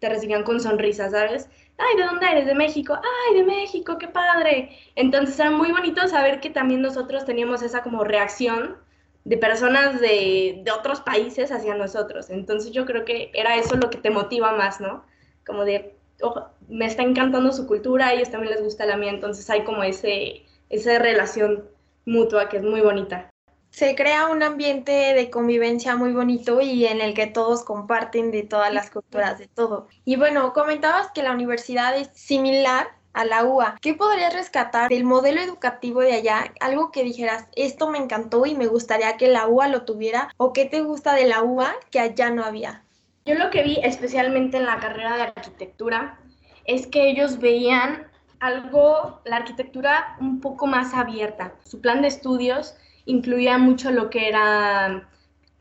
te 0.00 0.08
recibían 0.08 0.42
con 0.42 0.60
sonrisas, 0.60 1.12
¿sabes? 1.12 1.48
ay, 1.78 1.96
¿de 1.96 2.04
dónde 2.04 2.26
eres? 2.26 2.46
De 2.46 2.54
México, 2.54 2.94
ay, 2.96 3.36
de 3.36 3.44
México, 3.44 3.98
qué 3.98 4.08
padre. 4.08 4.78
Entonces 4.94 5.38
era 5.38 5.50
muy 5.50 5.72
bonito 5.72 6.06
saber 6.08 6.40
que 6.40 6.50
también 6.50 6.82
nosotros 6.82 7.24
teníamos 7.24 7.62
esa 7.62 7.82
como 7.82 8.04
reacción 8.04 8.76
de 9.24 9.36
personas 9.38 10.00
de, 10.00 10.60
de, 10.64 10.70
otros 10.70 11.00
países 11.00 11.50
hacia 11.50 11.74
nosotros. 11.74 12.30
Entonces 12.30 12.72
yo 12.72 12.84
creo 12.84 13.04
que 13.04 13.30
era 13.34 13.56
eso 13.56 13.76
lo 13.76 13.90
que 13.90 13.98
te 13.98 14.10
motiva 14.10 14.52
más, 14.52 14.80
¿no? 14.80 15.04
Como 15.46 15.64
de, 15.64 15.96
oh, 16.22 16.46
me 16.68 16.86
está 16.86 17.02
encantando 17.02 17.52
su 17.52 17.66
cultura, 17.66 18.08
a 18.08 18.12
ellos 18.12 18.30
también 18.30 18.52
les 18.52 18.62
gusta 18.62 18.86
la 18.86 18.96
mía, 18.96 19.10
entonces 19.10 19.48
hay 19.50 19.64
como 19.64 19.82
ese, 19.82 20.44
esa 20.68 20.98
relación 20.98 21.64
mutua 22.04 22.48
que 22.48 22.58
es 22.58 22.62
muy 22.62 22.80
bonita 22.80 23.30
se 23.74 23.96
crea 23.96 24.28
un 24.28 24.44
ambiente 24.44 24.92
de 24.92 25.30
convivencia 25.30 25.96
muy 25.96 26.12
bonito 26.12 26.60
y 26.60 26.86
en 26.86 27.00
el 27.00 27.12
que 27.12 27.26
todos 27.26 27.64
comparten 27.64 28.30
de 28.30 28.44
todas 28.44 28.72
las 28.72 28.88
culturas, 28.88 29.40
de 29.40 29.48
todo. 29.48 29.88
Y 30.04 30.14
bueno, 30.14 30.52
comentabas 30.52 31.10
que 31.10 31.24
la 31.24 31.32
universidad 31.32 31.98
es 31.98 32.08
similar 32.14 32.86
a 33.14 33.24
la 33.24 33.44
UA. 33.44 33.76
¿Qué 33.80 33.94
podrías 33.94 34.34
rescatar 34.34 34.90
del 34.90 35.04
modelo 35.04 35.40
educativo 35.40 36.00
de 36.00 36.12
allá? 36.12 36.52
Algo 36.60 36.90
que 36.90 37.04
dijeras, 37.04 37.46
esto 37.56 37.88
me 37.88 37.98
encantó 37.98 38.44
y 38.44 38.54
me 38.54 38.66
gustaría 38.66 39.16
que 39.16 39.28
la 39.28 39.46
UA 39.46 39.68
lo 39.68 39.84
tuviera, 39.84 40.28
o 40.36 40.52
qué 40.52 40.66
te 40.66 40.82
gusta 40.82 41.14
de 41.14 41.26
la 41.26 41.42
UA 41.42 41.74
que 41.90 42.00
allá 42.00 42.30
no 42.30 42.44
había. 42.44 42.82
Yo 43.24 43.34
lo 43.36 43.48
que 43.50 43.62
vi 43.62 43.78
especialmente 43.82 44.58
en 44.58 44.66
la 44.66 44.78
carrera 44.78 45.16
de 45.16 45.22
arquitectura 45.22 46.18
es 46.66 46.86
que 46.86 47.08
ellos 47.08 47.38
veían 47.38 48.06
algo, 48.40 49.20
la 49.24 49.36
arquitectura 49.36 50.16
un 50.20 50.40
poco 50.40 50.66
más 50.66 50.92
abierta. 50.92 51.54
Su 51.64 51.80
plan 51.80 52.02
de 52.02 52.08
estudios 52.08 52.76
incluía 53.06 53.56
mucho 53.58 53.90
lo 53.90 54.10
que 54.10 54.28
era 54.28 55.08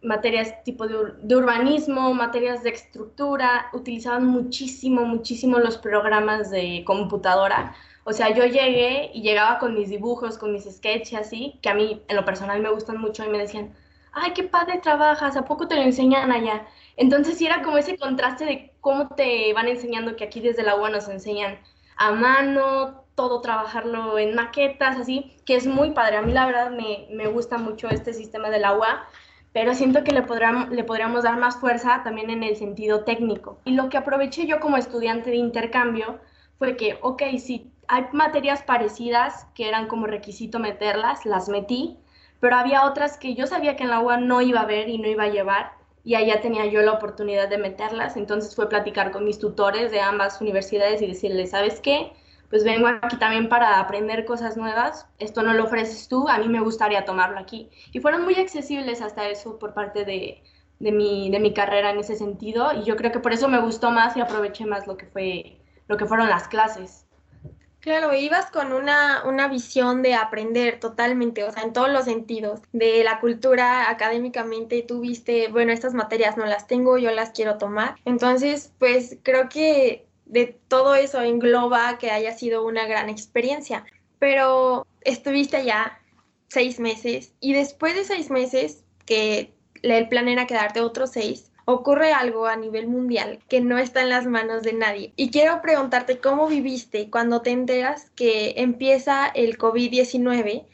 materias 0.04 0.64
tipo 0.64 0.88
de, 0.88 1.36
urbanismo, 1.36 2.14
materias 2.14 2.64
de 2.64 2.70
estructura, 2.72 3.70
utilizaban 3.74 4.26
muchísimo, 4.26 5.06
muchísimo 5.06 5.60
los 5.60 5.78
programas 5.78 6.52
de 6.52 6.84
computadora. 6.86 7.76
O 8.04 8.12
sea, 8.12 8.30
yo 8.30 8.46
llegué 8.46 9.12
y 9.14 9.22
llegaba 9.22 9.60
con 9.60 9.74
mis 9.74 9.90
dibujos, 9.90 10.38
con 10.38 10.52
mis 10.52 10.66
sketches 10.66 11.20
así, 11.20 11.58
que 11.62 11.70
a 11.70 11.74
mí 11.74 12.02
en 12.08 12.16
lo 12.16 12.26
personal 12.26 12.62
me 12.62 12.70
gustan 12.70 12.98
mucho 12.98 13.24
y 13.26 13.30
me 13.30 13.38
decían, 13.38 13.74
ay, 14.12 14.32
qué 14.34 14.44
padre 14.44 14.80
trabajas, 14.80 15.38
¿a 15.38 15.46
poco 15.46 15.68
te 15.68 15.76
lo 15.76 15.82
enseñan 15.82 16.32
allá? 16.32 16.68
Entonces 16.98 17.38
sí 17.38 17.46
era 17.46 17.62
como 17.64 17.78
ese 17.78 17.98
contraste 17.98 18.46
de 18.46 18.72
cómo 18.82 19.08
te 19.10 19.54
van 19.54 19.68
enseñando 19.68 20.16
que 20.16 20.26
aquí 20.26 20.42
desde 20.42 20.64
la 20.64 20.76
UA 20.76 20.90
nos 20.90 21.08
enseñan 21.08 21.60
a 21.96 22.12
mano, 22.12 23.04
todo 23.16 23.42
trabajarlo 23.42 24.18
en 24.18 24.36
maquetas, 24.36 24.98
así, 25.00 25.38
que 25.46 25.56
es 25.56 25.68
muy 25.68 25.92
padre. 25.92 26.18
A 26.18 26.22
mí 26.22 26.34
la 26.34 26.46
verdad 26.46 26.72
me, 26.72 27.08
me 27.12 27.28
gusta 27.28 27.58
mucho 27.58 27.88
este 27.90 28.14
sistema 28.14 28.50
del 28.50 28.66
agua, 28.66 29.08
pero 29.54 29.76
siento 29.76 30.04
que 30.04 30.12
le, 30.12 30.24
podríamos, 30.24 31.24
dar 31.24 31.38
más 31.38 31.58
fuerza 31.58 32.02
también 32.04 32.32
en 32.32 32.44
el 32.44 32.56
sentido 32.56 33.04
técnico. 33.04 33.60
Y 33.66 33.74
lo 33.74 33.88
que 33.88 33.98
aproveché 33.98 34.48
yo 34.48 34.60
como 34.60 34.78
estudiante 34.78 35.30
de 35.30 35.36
intercambio 35.38 36.20
fue 36.58 36.76
que, 36.76 36.98
ok, 37.02 37.22
sí, 37.38 37.72
hay 37.88 38.06
materias 38.14 38.64
parecidas 38.64 39.46
que 39.54 39.68
eran 39.68 39.88
como 39.88 40.08
requisito 40.08 40.58
meterlas, 40.60 41.26
las 41.26 41.50
metí, 41.50 42.00
pero 42.40 42.56
había 42.56 42.86
otras 42.86 43.18
que 43.18 43.36
yo 43.36 43.46
sabía 43.46 43.76
que 43.76 43.84
en 43.84 43.92
la 43.92 44.00
UA 44.00 44.18
no 44.18 44.42
iba 44.42 44.62
a 44.62 44.66
ver 44.66 44.90
y 44.90 44.98
no 44.98 45.08
iba 45.08 45.24
a 45.24 45.30
llevar, 45.30 45.74
y 46.04 46.16
allá 46.16 46.42
tenía 46.42 46.66
yo 46.66 46.82
la 46.82 46.94
oportunidad 46.94 47.48
de 47.48 47.58
meterlas, 47.58 48.18
entonces 48.18 48.56
fue 48.56 48.68
platicar 48.68 49.12
con 49.12 49.24
mis 49.24 49.40
tutores 49.40 49.92
de 49.92 50.02
ambas 50.02 50.42
universidades 50.42 51.02
y 51.02 51.08
decirles, 51.08 51.52
¿sabes 51.52 51.80
qué? 51.80 52.12
Pues 52.54 52.64
vengo 52.64 52.86
aquí 52.86 53.18
también 53.18 53.50
para 53.50 53.80
aprender 53.80 54.26
cosas 54.26 54.58
nuevas, 54.58 55.08
esto 55.18 55.42
no 55.42 55.56
lo 55.56 55.64
ofreces 55.64 56.08
tú, 56.08 56.30
a 56.30 56.38
mí 56.38 56.48
me 56.48 56.60
gustaría 56.60 57.04
tomarlo 57.04 57.40
aquí. 57.40 57.72
Y 57.94 58.00
fueron 58.00 58.26
muy 58.26 58.36
accesibles 58.36 59.02
hasta 59.02 59.28
eso 59.28 59.58
por 59.58 59.74
parte 59.74 60.06
de, 60.06 60.44
de, 60.78 60.92
mi, 60.92 61.32
de 61.32 61.40
mi 61.40 61.52
carrera 61.52 61.90
en 61.90 61.98
ese 61.98 62.16
sentido, 62.16 62.72
y 62.74 62.84
yo 62.84 62.96
creo 62.96 63.12
que 63.12 63.20
por 63.20 63.34
eso 63.34 63.48
me 63.48 63.60
gustó 63.60 63.90
más 63.90 64.16
y 64.16 64.22
aproveché 64.22 64.68
más 64.68 64.86
lo 64.86 64.98
que, 64.98 65.08
fue, 65.08 65.58
lo 65.88 65.98
que 65.98 66.06
fueron 66.06 66.30
las 66.30 66.48
clases. 66.48 67.08
Claro, 67.80 68.14
ibas 68.14 68.52
con 68.52 68.72
una, 68.72 69.24
una 69.26 69.48
visión 69.48 70.04
de 70.04 70.14
aprender 70.14 70.80
totalmente, 70.80 71.44
o 71.46 71.52
sea, 71.52 71.64
en 71.64 71.74
todos 71.74 71.90
los 71.90 72.06
sentidos, 72.06 72.62
de 72.72 73.04
la 73.04 73.20
cultura 73.20 73.90
académicamente, 73.90 74.86
tú 74.88 75.00
viste, 75.00 75.48
bueno, 75.48 75.72
estas 75.72 75.96
materias 75.96 76.38
no 76.38 76.46
las 76.46 76.68
tengo, 76.68 77.00
yo 77.00 77.10
las 77.10 77.32
quiero 77.32 77.58
tomar. 77.58 77.96
Entonces, 78.06 78.72
pues 78.78 79.18
creo 79.24 79.50
que 79.50 80.06
de 80.26 80.58
todo 80.68 80.96
eso 80.96 81.22
engloba 81.22 81.98
que 81.98 82.12
haya 82.12 82.34
sido 82.34 82.66
una 82.66 82.86
gran 82.88 83.10
experiencia. 83.10 83.86
Pero 84.20 84.86
estuviste 85.02 85.58
allá 85.58 86.00
seis 86.48 86.80
meses 86.80 87.34
y 87.40 87.54
después 87.54 87.96
de 87.96 88.04
seis 88.04 88.30
meses, 88.30 88.84
que 89.06 89.54
el 89.82 90.08
plan 90.08 90.28
era 90.28 90.48
quedarte 90.48 90.82
otros 90.82 91.12
seis, 91.12 91.52
ocurre 91.66 92.12
algo 92.14 92.48
a 92.48 92.56
nivel 92.56 92.88
mundial 92.88 93.40
que 93.48 93.62
no 93.62 93.78
está 93.78 94.02
en 94.02 94.10
las 94.10 94.26
manos 94.26 94.64
de 94.64 94.74
nadie. 94.74 95.14
Y 95.16 95.30
quiero 95.32 95.62
preguntarte 95.62 96.20
cómo 96.20 96.48
viviste 96.48 97.10
cuando 97.10 97.42
te 97.42 97.52
enteras 97.52 98.10
que 98.16 98.56
empieza 98.58 99.28
el 99.28 99.58
COVID-19 99.58 100.66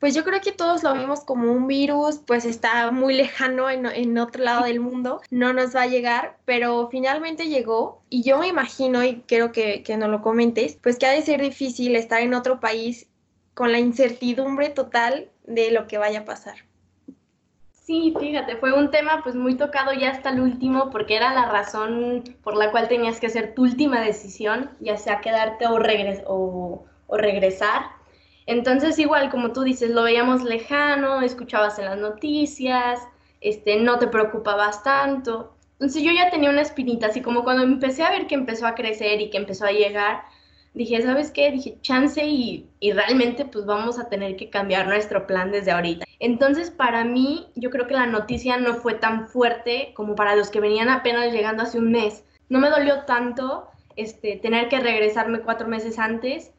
pues 0.00 0.14
yo 0.14 0.24
creo 0.24 0.40
que 0.40 0.52
todos 0.52 0.82
lo 0.82 0.94
vimos 0.94 1.20
como 1.24 1.52
un 1.52 1.66
virus, 1.66 2.18
pues 2.18 2.44
está 2.44 2.90
muy 2.90 3.14
lejano 3.14 3.68
en, 3.68 4.18
otro 4.18 4.44
lado 4.44 4.64
del 4.64 4.80
mundo, 4.80 5.20
no 5.30 5.52
nos 5.52 5.74
va 5.74 5.82
a 5.82 5.86
llegar, 5.86 6.38
pero 6.44 6.88
finalmente 6.90 7.48
llegó 7.48 8.02
y 8.08 8.22
yo 8.22 8.38
me 8.38 8.48
imagino, 8.48 9.04
y 9.04 9.22
quiero 9.26 9.52
que, 9.52 9.82
que 9.82 9.96
nos 9.96 10.08
lo 10.08 10.22
comentes, 10.22 10.78
pues 10.82 10.98
que 10.98 11.06
ha 11.06 11.10
de 11.10 11.22
ser 11.22 11.40
difícil 11.40 11.96
estar 11.96 12.20
en 12.20 12.34
otro 12.34 12.60
país 12.60 13.08
con 13.54 13.72
la 13.72 13.80
incertidumbre 13.80 14.68
total 14.68 15.30
de 15.46 15.72
lo 15.72 15.88
que 15.88 15.98
vaya 15.98 16.20
a 16.20 16.24
pasar. 16.24 16.54
Sí, 17.72 18.14
fíjate, 18.20 18.56
fue 18.56 18.72
un 18.72 18.90
tema 18.90 19.22
pues 19.22 19.34
muy 19.34 19.56
tocado 19.56 19.94
ya 19.94 20.10
hasta 20.10 20.30
el 20.30 20.40
último 20.40 20.90
porque 20.90 21.16
era 21.16 21.32
la 21.32 21.50
razón 21.50 22.22
por 22.44 22.54
la 22.54 22.70
cual 22.70 22.86
tenías 22.86 23.18
que 23.18 23.28
hacer 23.28 23.54
tu 23.54 23.62
última 23.62 24.00
decisión, 24.02 24.70
ya 24.78 24.98
sea 24.98 25.20
quedarte 25.20 25.66
o, 25.66 25.78
regres 25.78 26.22
o 26.26 26.84
regresar 27.08 27.97
entonces, 28.48 28.98
igual, 28.98 29.28
como 29.28 29.52
tú 29.52 29.60
dices, 29.60 29.90
lo 29.90 30.04
veíamos 30.04 30.42
lejano, 30.42 31.20
escuchabas 31.20 31.78
en 31.78 31.84
las 31.84 31.98
noticias, 31.98 32.98
este, 33.42 33.76
no 33.76 33.98
te 33.98 34.06
preocupabas 34.06 34.82
tanto. 34.82 35.54
Entonces 35.72 36.02
yo 36.02 36.12
ya 36.12 36.30
tenía 36.30 36.48
una 36.48 36.62
espinita, 36.62 37.08
así 37.08 37.20
como 37.20 37.44
cuando 37.44 37.62
empecé 37.62 38.04
a 38.04 38.10
ver 38.10 38.26
que 38.26 38.34
empezó 38.34 38.66
a 38.66 38.74
crecer 38.74 39.20
y 39.20 39.28
que 39.28 39.36
empezó 39.36 39.66
a 39.66 39.72
llegar, 39.72 40.22
dije, 40.72 41.02
¿sabes 41.02 41.30
qué? 41.30 41.50
Dije, 41.50 41.76
chance 41.82 42.24
y, 42.24 42.66
y 42.80 42.92
realmente 42.92 43.44
pues 43.44 43.66
vamos 43.66 43.98
a 43.98 44.08
tener 44.08 44.36
que 44.36 44.48
cambiar 44.48 44.86
nuestro 44.86 45.26
plan 45.26 45.52
desde 45.52 45.72
ahorita. 45.72 46.06
Entonces, 46.18 46.70
para 46.70 47.04
mí, 47.04 47.48
yo 47.54 47.68
creo 47.68 47.86
que 47.86 47.92
la 47.92 48.06
noticia 48.06 48.56
no 48.56 48.76
fue 48.76 48.94
tan 48.94 49.28
fuerte 49.28 49.92
como 49.94 50.14
para 50.14 50.34
los 50.36 50.48
que 50.48 50.60
venían 50.60 50.88
apenas 50.88 51.34
llegando 51.34 51.64
hace 51.64 51.78
un 51.78 51.92
mes. 51.92 52.24
No 52.48 52.60
me 52.60 52.70
dolió 52.70 53.04
tanto 53.04 53.68
este, 53.96 54.36
tener 54.36 54.70
que 54.70 54.80
regresarme 54.80 55.40
cuatro 55.40 55.68
meses 55.68 55.98
antes 55.98 56.50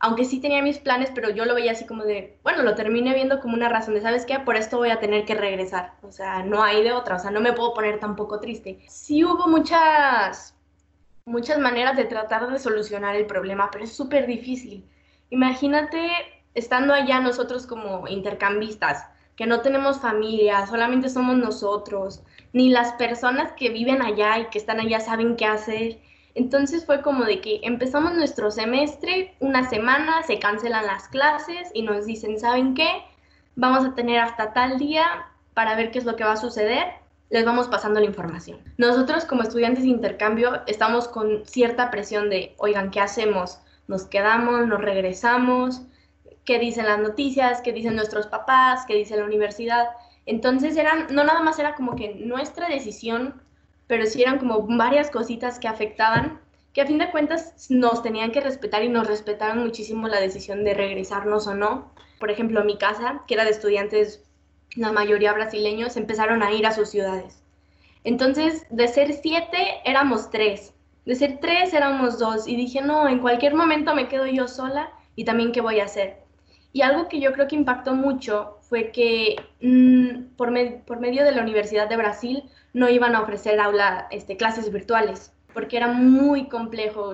aunque 0.00 0.24
sí 0.24 0.40
tenía 0.40 0.62
mis 0.62 0.78
planes, 0.78 1.10
pero 1.14 1.30
yo 1.30 1.44
lo 1.44 1.54
veía 1.54 1.72
así 1.72 1.86
como 1.86 2.04
de, 2.04 2.38
bueno, 2.42 2.62
lo 2.62 2.74
terminé 2.74 3.14
viendo 3.14 3.40
como 3.40 3.54
una 3.54 3.68
razón 3.68 3.94
de, 3.94 4.00
¿sabes 4.00 4.26
qué? 4.26 4.38
Por 4.40 4.56
esto 4.56 4.78
voy 4.78 4.90
a 4.90 5.00
tener 5.00 5.24
que 5.24 5.34
regresar. 5.34 5.94
O 6.02 6.12
sea, 6.12 6.42
no 6.44 6.62
hay 6.62 6.82
de 6.84 6.92
otra, 6.92 7.16
o 7.16 7.18
sea, 7.18 7.30
no 7.30 7.40
me 7.40 7.52
puedo 7.52 7.74
poner 7.74 7.98
tampoco 7.98 8.40
triste. 8.40 8.78
Sí 8.86 9.24
hubo 9.24 9.48
muchas, 9.48 10.54
muchas 11.24 11.58
maneras 11.58 11.96
de 11.96 12.04
tratar 12.04 12.50
de 12.50 12.58
solucionar 12.58 13.16
el 13.16 13.26
problema, 13.26 13.70
pero 13.70 13.84
es 13.84 13.92
súper 13.92 14.26
difícil. 14.26 14.88
Imagínate 15.30 16.10
estando 16.54 16.94
allá 16.94 17.20
nosotros 17.20 17.66
como 17.66 18.06
intercambistas, 18.08 19.06
que 19.36 19.46
no 19.46 19.60
tenemos 19.60 20.00
familia, 20.00 20.66
solamente 20.66 21.08
somos 21.08 21.36
nosotros, 21.36 22.22
ni 22.52 22.70
las 22.70 22.92
personas 22.94 23.52
que 23.52 23.70
viven 23.70 24.02
allá 24.02 24.38
y 24.38 24.46
que 24.46 24.58
están 24.58 24.80
allá 24.80 25.00
saben 25.00 25.36
qué 25.36 25.46
hacer. 25.46 25.98
Entonces 26.38 26.86
fue 26.86 27.02
como 27.02 27.24
de 27.24 27.40
que 27.40 27.58
empezamos 27.64 28.14
nuestro 28.14 28.52
semestre, 28.52 29.34
una 29.40 29.68
semana, 29.68 30.22
se 30.22 30.38
cancelan 30.38 30.86
las 30.86 31.08
clases 31.08 31.68
y 31.74 31.82
nos 31.82 32.06
dicen, 32.06 32.38
¿saben 32.38 32.74
qué? 32.74 32.88
Vamos 33.56 33.84
a 33.84 33.96
tener 33.96 34.20
hasta 34.20 34.52
tal 34.52 34.78
día 34.78 35.04
para 35.52 35.74
ver 35.74 35.90
qué 35.90 35.98
es 35.98 36.04
lo 36.04 36.14
que 36.14 36.22
va 36.22 36.34
a 36.34 36.36
suceder. 36.36 36.86
Les 37.28 37.44
vamos 37.44 37.66
pasando 37.66 37.98
la 37.98 38.06
información. 38.06 38.60
Nosotros 38.76 39.24
como 39.24 39.42
estudiantes 39.42 39.82
de 39.82 39.90
intercambio 39.90 40.62
estamos 40.68 41.08
con 41.08 41.44
cierta 41.44 41.90
presión 41.90 42.30
de, 42.30 42.54
oigan, 42.58 42.92
¿qué 42.92 43.00
hacemos? 43.00 43.58
¿Nos 43.88 44.04
quedamos? 44.04 44.64
¿Nos 44.68 44.80
regresamos? 44.80 45.82
¿Qué 46.44 46.60
dicen 46.60 46.86
las 46.86 47.00
noticias? 47.00 47.62
¿Qué 47.62 47.72
dicen 47.72 47.96
nuestros 47.96 48.28
papás? 48.28 48.84
¿Qué 48.86 48.94
dice 48.94 49.16
la 49.16 49.24
universidad? 49.24 49.88
Entonces 50.24 50.76
eran, 50.76 51.08
no 51.10 51.24
nada 51.24 51.42
más 51.42 51.58
era 51.58 51.74
como 51.74 51.96
que 51.96 52.14
nuestra 52.14 52.68
decisión 52.68 53.42
pero 53.88 54.06
sí 54.06 54.22
eran 54.22 54.38
como 54.38 54.64
varias 54.68 55.10
cositas 55.10 55.58
que 55.58 55.66
afectaban, 55.66 56.40
que 56.72 56.82
a 56.82 56.86
fin 56.86 56.98
de 56.98 57.10
cuentas 57.10 57.66
nos 57.70 58.02
tenían 58.02 58.30
que 58.30 58.40
respetar 58.40 58.84
y 58.84 58.88
nos 58.88 59.08
respetaron 59.08 59.58
muchísimo 59.58 60.06
la 60.06 60.20
decisión 60.20 60.62
de 60.62 60.74
regresarnos 60.74 61.48
o 61.48 61.54
no. 61.54 61.92
Por 62.20 62.30
ejemplo, 62.30 62.64
mi 62.64 62.78
casa, 62.78 63.22
que 63.26 63.34
era 63.34 63.44
de 63.44 63.50
estudiantes, 63.50 64.22
la 64.76 64.92
mayoría 64.92 65.32
brasileños, 65.32 65.96
empezaron 65.96 66.42
a 66.42 66.52
ir 66.52 66.66
a 66.66 66.72
sus 66.72 66.90
ciudades. 66.90 67.42
Entonces, 68.04 68.66
de 68.70 68.86
ser 68.86 69.12
siete, 69.14 69.80
éramos 69.84 70.30
tres. 70.30 70.74
De 71.04 71.14
ser 71.14 71.38
tres, 71.40 71.72
éramos 71.72 72.18
dos. 72.18 72.46
Y 72.46 72.54
dije, 72.54 72.82
no, 72.82 73.08
en 73.08 73.18
cualquier 73.18 73.54
momento 73.54 73.94
me 73.94 74.08
quedo 74.08 74.26
yo 74.26 74.46
sola 74.46 74.90
y 75.16 75.24
también 75.24 75.52
qué 75.52 75.62
voy 75.62 75.80
a 75.80 75.86
hacer. 75.86 76.18
Y 76.72 76.82
algo 76.82 77.08
que 77.08 77.18
yo 77.18 77.32
creo 77.32 77.48
que 77.48 77.56
impactó 77.56 77.94
mucho 77.94 78.58
fue 78.60 78.92
que 78.92 79.36
mm, 79.62 80.36
por, 80.36 80.52
por 80.84 81.00
medio 81.00 81.24
de 81.24 81.32
la 81.32 81.42
Universidad 81.42 81.88
de 81.88 81.96
Brasil 81.96 82.44
no 82.72 82.88
iban 82.88 83.14
a 83.14 83.22
ofrecer 83.22 83.60
aula, 83.60 84.06
este, 84.10 84.36
clases 84.36 84.72
virtuales, 84.72 85.32
porque 85.54 85.76
era 85.76 85.88
muy 85.88 86.48
complejo. 86.48 87.12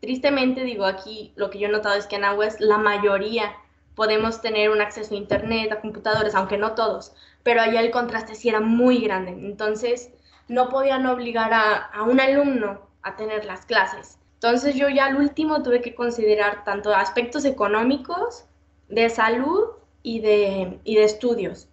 tristemente, 0.00 0.64
digo, 0.64 0.84
aquí 0.84 1.32
lo 1.36 1.50
que 1.50 1.58
yo 1.58 1.68
he 1.68 1.70
notado 1.70 1.96
es 1.96 2.06
que 2.06 2.16
en 2.16 2.24
AWES 2.24 2.60
la 2.60 2.78
mayoría 2.78 3.54
podemos 3.94 4.42
tener 4.42 4.70
un 4.70 4.80
acceso 4.80 5.14
a 5.14 5.18
internet, 5.18 5.72
a 5.72 5.80
computadores, 5.80 6.34
aunque 6.34 6.58
no 6.58 6.74
todos, 6.74 7.14
pero 7.42 7.60
allá 7.60 7.80
el 7.80 7.90
contraste 7.90 8.34
sí 8.34 8.48
era 8.48 8.60
muy 8.60 8.98
grande. 8.98 9.30
Entonces, 9.30 10.10
no 10.48 10.68
podían 10.68 11.06
obligar 11.06 11.52
a, 11.52 11.76
a 11.76 12.02
un 12.02 12.20
alumno 12.20 12.80
a 13.02 13.16
tener 13.16 13.44
las 13.44 13.64
clases. 13.66 14.18
Entonces, 14.34 14.74
yo 14.74 14.88
ya 14.88 15.06
al 15.06 15.16
último 15.16 15.62
tuve 15.62 15.80
que 15.80 15.94
considerar 15.94 16.64
tanto 16.64 16.94
aspectos 16.94 17.44
económicos, 17.44 18.44
de 18.88 19.10
salud 19.10 19.70
y 20.02 20.20
de, 20.20 20.78
y 20.84 20.96
de 20.96 21.04
estudios, 21.04 21.68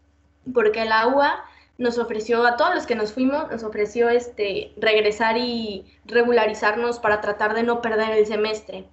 porque 0.53 0.85
la 0.85 1.07
UA 1.07 1.45
nos 1.77 1.97
ofreció, 1.97 2.45
a 2.45 2.55
todos 2.55 2.75
los 2.75 2.85
que 2.85 2.95
nos 2.95 3.13
fuimos, 3.13 3.49
nos 3.49 3.63
ofreció 3.63 4.09
este, 4.09 4.73
regresar 4.77 5.37
y 5.37 5.85
regularizarnos 6.05 6.99
para 6.99 7.21
tratar 7.21 7.55
de 7.55 7.63
no 7.63 7.81
perder 7.81 8.11
el 8.11 8.25
semestre. 8.25 8.85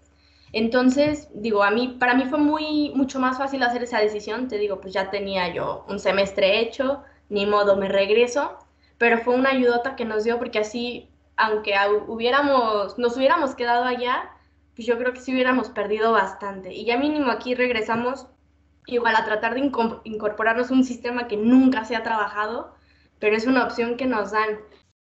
Entonces, 0.53 1.29
digo, 1.33 1.63
a 1.63 1.71
mí, 1.71 1.97
para 2.01 2.15
mí 2.15 2.25
fue 2.25 2.39
muy, 2.39 2.91
mucho 2.95 3.21
más 3.21 3.39
fácil 3.39 3.63
hacer 3.63 3.83
esa 3.83 4.01
decisión. 4.01 4.49
Te 4.49 4.59
digo, 4.59 4.81
pues 4.81 4.93
ya 4.93 5.11
tenía 5.11 5.53
yo 5.55 5.85
un 5.89 6.01
semestre 6.01 6.61
hecho, 6.61 7.03
ni 7.29 7.47
modo, 7.47 7.77
me 7.77 7.89
regreso. 7.89 8.59
Pero 8.99 9.19
fue 9.19 9.35
una 9.35 9.51
ayudota 9.51 9.97
que 9.97 10.05
nos 10.05 10.25
dio 10.25 10.39
porque 10.39 10.59
así, 10.59 11.09
aunque 11.37 11.75
hubiéramos, 12.09 12.99
nos 12.99 13.17
hubiéramos 13.17 13.55
quedado 13.55 13.85
allá, 13.85 14.31
pues 14.75 14.87
yo 14.87 14.99
creo 14.99 15.13
que 15.13 15.21
sí 15.21 15.33
hubiéramos 15.33 15.69
perdido 15.69 16.13
bastante. 16.13 16.73
Y 16.73 16.85
ya 16.85 16.99
mínimo 16.99 17.31
aquí 17.31 17.55
regresamos 17.55 18.27
igual 18.87 19.17
a 19.17 19.25
tratar 19.25 19.55
de 19.55 19.61
incorporarnos 20.05 20.71
un 20.71 20.85
sistema 20.85 21.29
que 21.29 21.37
nunca 21.37 21.85
se 21.85 21.97
ha 21.97 22.03
trabajado, 22.03 22.75
pero 23.19 23.37
es 23.37 23.47
una 23.47 23.65
opción 23.65 23.97
que 23.97 24.07
nos 24.07 24.33
dan. 24.33 24.59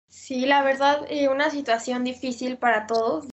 Sí, 0.09 0.47
la 0.47 0.63
verdad, 0.63 1.07
una 1.31 1.51
situación 1.51 2.05
difícil 2.05 2.57
para 2.57 2.87
todos. 2.87 3.27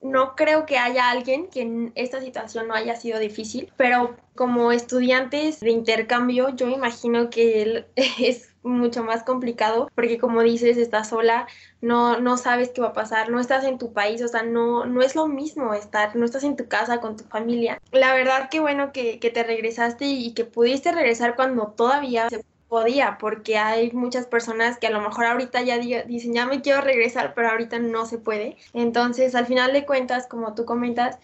No 0.00 0.36
creo 0.36 0.64
que 0.64 0.78
haya 0.78 1.10
alguien 1.10 1.48
que 1.48 1.62
en 1.62 1.92
esta 1.94 2.20
situación 2.20 2.68
no 2.68 2.74
haya 2.74 2.94
sido 2.96 3.18
difícil, 3.18 3.72
pero 3.76 4.16
como 4.34 4.70
estudiantes 4.70 5.60
de 5.60 5.70
intercambio, 5.70 6.50
yo 6.50 6.68
imagino 6.68 7.30
que 7.30 7.86
es 7.96 8.54
mucho 8.62 9.02
más 9.02 9.24
complicado 9.24 9.90
porque 9.94 10.18
como 10.18 10.42
dices, 10.42 10.76
estás 10.76 11.08
sola, 11.08 11.48
no, 11.80 12.20
no 12.20 12.36
sabes 12.36 12.70
qué 12.70 12.80
va 12.80 12.88
a 12.88 12.92
pasar, 12.92 13.30
no 13.30 13.40
estás 13.40 13.64
en 13.64 13.78
tu 13.78 13.92
país, 13.92 14.22
o 14.22 14.28
sea, 14.28 14.42
no, 14.42 14.84
no 14.86 15.02
es 15.02 15.16
lo 15.16 15.26
mismo 15.26 15.74
estar, 15.74 16.14
no 16.14 16.24
estás 16.24 16.44
en 16.44 16.56
tu 16.56 16.68
casa 16.68 17.00
con 17.00 17.16
tu 17.16 17.24
familia. 17.24 17.80
La 17.90 18.14
verdad 18.14 18.48
que 18.50 18.60
bueno 18.60 18.92
que, 18.92 19.18
que 19.18 19.30
te 19.30 19.42
regresaste 19.42 20.04
y 20.06 20.34
que 20.34 20.44
pudiste 20.44 20.92
regresar 20.92 21.34
cuando 21.34 21.68
todavía 21.76 22.28
se 22.28 22.44
podía, 22.68 23.18
porque 23.18 23.58
hay 23.58 23.90
muchas 23.92 24.26
personas 24.26 24.78
que 24.78 24.86
a 24.86 24.90
lo 24.90 25.00
mejor 25.00 25.26
ahorita 25.26 25.62
ya 25.62 25.78
dicen, 25.78 26.34
ya 26.34 26.46
me 26.46 26.60
quiero 26.60 26.80
regresar, 26.82 27.34
pero 27.34 27.48
ahorita 27.48 27.78
no 27.78 28.06
se 28.06 28.18
puede. 28.18 28.56
Entonces, 28.74 29.34
al 29.34 29.46
final 29.46 29.72
de 29.72 29.86
cuentas, 29.86 30.26
como 30.26 30.54
tú 30.54 30.64
comentas, 30.64 31.18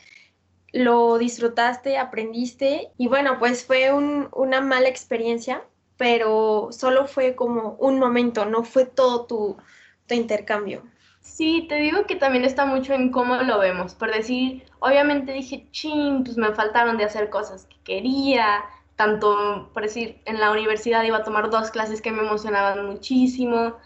lo 0.72 1.18
disfrutaste, 1.18 1.98
aprendiste 1.98 2.90
y 2.98 3.06
bueno, 3.06 3.38
pues 3.38 3.64
fue 3.64 3.92
un, 3.92 4.28
una 4.32 4.60
mala 4.60 4.88
experiencia, 4.88 5.62
pero 5.96 6.70
solo 6.72 7.06
fue 7.06 7.36
como 7.36 7.76
un 7.78 7.98
momento, 7.98 8.44
no 8.44 8.64
fue 8.64 8.84
todo 8.84 9.26
tu, 9.26 9.56
intercambio. 10.10 10.82
Sí, 11.20 11.66
te 11.68 11.76
digo 11.76 12.06
que 12.06 12.16
también 12.16 12.44
está 12.44 12.66
mucho 12.66 12.92
en 12.92 13.10
cómo 13.10 13.36
lo 13.36 13.58
vemos. 13.58 13.94
Por 13.94 14.12
decir, 14.12 14.64
obviamente 14.80 15.32
dije, 15.32 15.66
ching, 15.70 16.22
pues 16.22 16.36
me 16.36 16.52
faltaron 16.52 16.98
de 16.98 17.04
hacer 17.04 17.30
cosas 17.30 17.66
que 17.66 17.76
quería. 17.82 18.62
Tanto, 18.96 19.70
por 19.72 19.82
decir, 19.82 20.20
en 20.24 20.38
la 20.40 20.50
universidad 20.50 21.02
iba 21.02 21.18
a 21.18 21.24
tomar 21.24 21.50
dos 21.50 21.70
clases 21.70 22.00
que 22.00 22.12
me 22.12 22.22
emocionaban 22.22 22.86
muchísimo. 22.86 23.76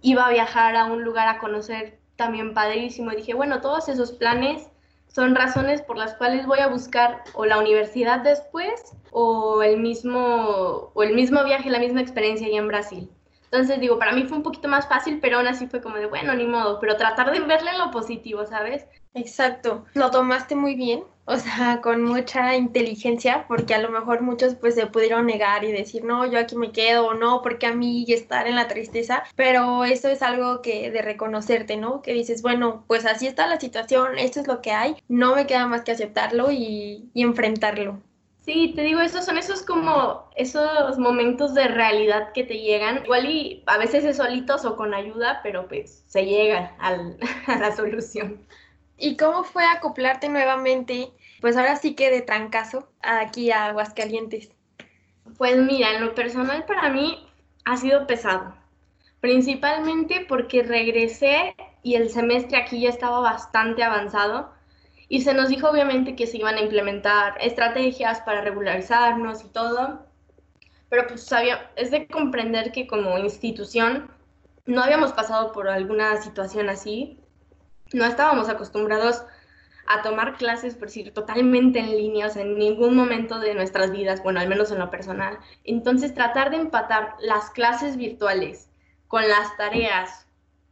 Iba 0.00 0.26
a 0.26 0.30
viajar 0.30 0.76
a 0.76 0.84
un 0.84 1.02
lugar 1.02 1.28
a 1.28 1.38
conocer 1.38 1.98
también 2.16 2.54
padrísimo. 2.54 3.12
Y 3.12 3.16
dije, 3.16 3.34
bueno, 3.34 3.60
todos 3.60 3.88
esos 3.88 4.12
planes 4.12 4.68
son 5.08 5.34
razones 5.34 5.82
por 5.82 5.96
las 5.96 6.14
cuales 6.14 6.46
voy 6.46 6.58
a 6.58 6.68
buscar 6.68 7.22
o 7.34 7.46
la 7.46 7.58
universidad 7.58 8.20
después 8.20 8.94
o 9.12 9.62
el 9.62 9.78
mismo, 9.78 10.90
o 10.92 11.02
el 11.02 11.14
mismo 11.14 11.44
viaje, 11.44 11.70
la 11.70 11.78
misma 11.78 12.00
experiencia 12.00 12.46
allá 12.46 12.58
en 12.58 12.68
Brasil. 12.68 13.10
Entonces 13.54 13.78
digo, 13.78 14.00
para 14.00 14.10
mí 14.10 14.24
fue 14.24 14.36
un 14.36 14.42
poquito 14.42 14.66
más 14.66 14.88
fácil, 14.88 15.20
pero 15.20 15.36
aún 15.36 15.46
así 15.46 15.68
fue 15.68 15.80
como 15.80 15.94
de, 15.94 16.06
bueno, 16.06 16.34
ni 16.34 16.44
modo, 16.44 16.80
pero 16.80 16.96
tratar 16.96 17.30
de 17.30 17.38
verle 17.38 17.70
lo 17.78 17.92
positivo, 17.92 18.44
¿sabes? 18.44 18.84
Exacto, 19.14 19.84
lo 19.94 20.10
tomaste 20.10 20.56
muy 20.56 20.74
bien, 20.74 21.04
o 21.24 21.36
sea, 21.38 21.80
con 21.80 22.02
mucha 22.02 22.56
inteligencia, 22.56 23.44
porque 23.46 23.72
a 23.72 23.78
lo 23.78 23.90
mejor 23.90 24.22
muchos 24.22 24.56
pues 24.56 24.74
se 24.74 24.88
pudieron 24.88 25.26
negar 25.26 25.62
y 25.62 25.70
decir, 25.70 26.02
no, 26.02 26.26
yo 26.26 26.40
aquí 26.40 26.56
me 26.56 26.72
quedo, 26.72 27.06
o 27.06 27.14
no, 27.14 27.42
porque 27.42 27.66
a 27.66 27.74
mí 27.76 28.04
estar 28.08 28.48
en 28.48 28.56
la 28.56 28.66
tristeza, 28.66 29.22
pero 29.36 29.84
eso 29.84 30.08
es 30.08 30.20
algo 30.22 30.60
que 30.60 30.90
de 30.90 31.02
reconocerte, 31.02 31.76
¿no? 31.76 32.02
Que 32.02 32.12
dices, 32.12 32.42
bueno, 32.42 32.84
pues 32.88 33.06
así 33.06 33.28
está 33.28 33.46
la 33.46 33.60
situación, 33.60 34.18
esto 34.18 34.40
es 34.40 34.48
lo 34.48 34.62
que 34.62 34.72
hay, 34.72 34.96
no 35.06 35.36
me 35.36 35.46
queda 35.46 35.68
más 35.68 35.82
que 35.82 35.92
aceptarlo 35.92 36.50
y, 36.50 37.08
y 37.14 37.22
enfrentarlo. 37.22 38.00
Sí, 38.44 38.74
te 38.76 38.82
digo, 38.82 39.00
esos 39.00 39.24
son 39.24 39.38
esos 39.38 39.62
como 39.62 40.28
esos 40.36 40.98
momentos 40.98 41.54
de 41.54 41.66
realidad 41.66 42.32
que 42.32 42.44
te 42.44 42.58
llegan, 42.58 43.02
igual 43.04 43.24
y 43.30 43.62
a 43.66 43.78
veces 43.78 44.04
es 44.04 44.18
solitos 44.18 44.66
o 44.66 44.76
con 44.76 44.92
ayuda, 44.92 45.40
pero 45.42 45.66
pues 45.66 46.04
se 46.08 46.26
llega 46.26 46.76
al, 46.78 47.16
a 47.46 47.58
la 47.58 47.74
solución. 47.74 48.46
¿Y 48.98 49.16
cómo 49.16 49.44
fue 49.44 49.64
acoplarte 49.64 50.28
nuevamente, 50.28 51.10
pues 51.40 51.56
ahora 51.56 51.76
sí 51.76 51.94
que 51.94 52.10
de 52.10 52.20
trancazo, 52.20 52.86
aquí 53.00 53.50
a 53.50 53.66
Aguascalientes? 53.66 54.50
Pues 55.38 55.56
mira, 55.56 55.94
en 55.94 56.04
lo 56.04 56.14
personal 56.14 56.66
para 56.66 56.90
mí 56.90 57.26
ha 57.64 57.78
sido 57.78 58.06
pesado, 58.06 58.54
principalmente 59.20 60.26
porque 60.28 60.62
regresé 60.62 61.56
y 61.82 61.94
el 61.94 62.10
semestre 62.10 62.58
aquí 62.58 62.82
ya 62.82 62.90
estaba 62.90 63.20
bastante 63.20 63.82
avanzado 63.82 64.53
y 65.14 65.20
se 65.20 65.32
nos 65.32 65.48
dijo 65.48 65.70
obviamente 65.70 66.16
que 66.16 66.26
se 66.26 66.38
iban 66.38 66.56
a 66.56 66.60
implementar 66.60 67.36
estrategias 67.40 68.20
para 68.22 68.40
regularizarnos 68.40 69.44
y 69.44 69.48
todo, 69.48 70.04
pero 70.88 71.06
pues 71.06 71.22
sabía, 71.22 71.70
es 71.76 71.92
de 71.92 72.08
comprender 72.08 72.72
que 72.72 72.88
como 72.88 73.16
institución 73.18 74.10
no 74.66 74.82
habíamos 74.82 75.12
pasado 75.12 75.52
por 75.52 75.68
alguna 75.68 76.20
situación 76.20 76.68
así, 76.68 77.20
no 77.92 78.04
estábamos 78.04 78.48
acostumbrados 78.48 79.22
a 79.86 80.02
tomar 80.02 80.36
clases, 80.36 80.74
por 80.74 80.88
decir, 80.88 81.14
totalmente 81.14 81.78
en 81.78 81.92
línea, 81.92 82.26
en 82.34 82.58
ningún 82.58 82.96
momento 82.96 83.38
de 83.38 83.54
nuestras 83.54 83.92
vidas, 83.92 84.20
bueno, 84.20 84.40
al 84.40 84.48
menos 84.48 84.72
en 84.72 84.80
lo 84.80 84.90
personal. 84.90 85.38
Entonces, 85.62 86.12
tratar 86.12 86.50
de 86.50 86.56
empatar 86.56 87.14
las 87.20 87.50
clases 87.50 87.96
virtuales 87.96 88.68
con 89.06 89.22
las 89.28 89.56
tareas, 89.58 90.23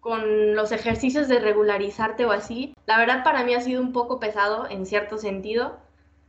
con 0.03 0.57
los 0.57 0.73
ejercicios 0.73 1.29
de 1.29 1.39
regularizarte 1.39 2.25
o 2.25 2.33
así, 2.33 2.75
la 2.87 2.99
verdad 2.99 3.23
para 3.23 3.45
mí 3.45 3.55
ha 3.55 3.61
sido 3.61 3.81
un 3.81 3.93
poco 3.93 4.19
pesado 4.19 4.69
en 4.69 4.85
cierto 4.85 5.17
sentido, 5.17 5.79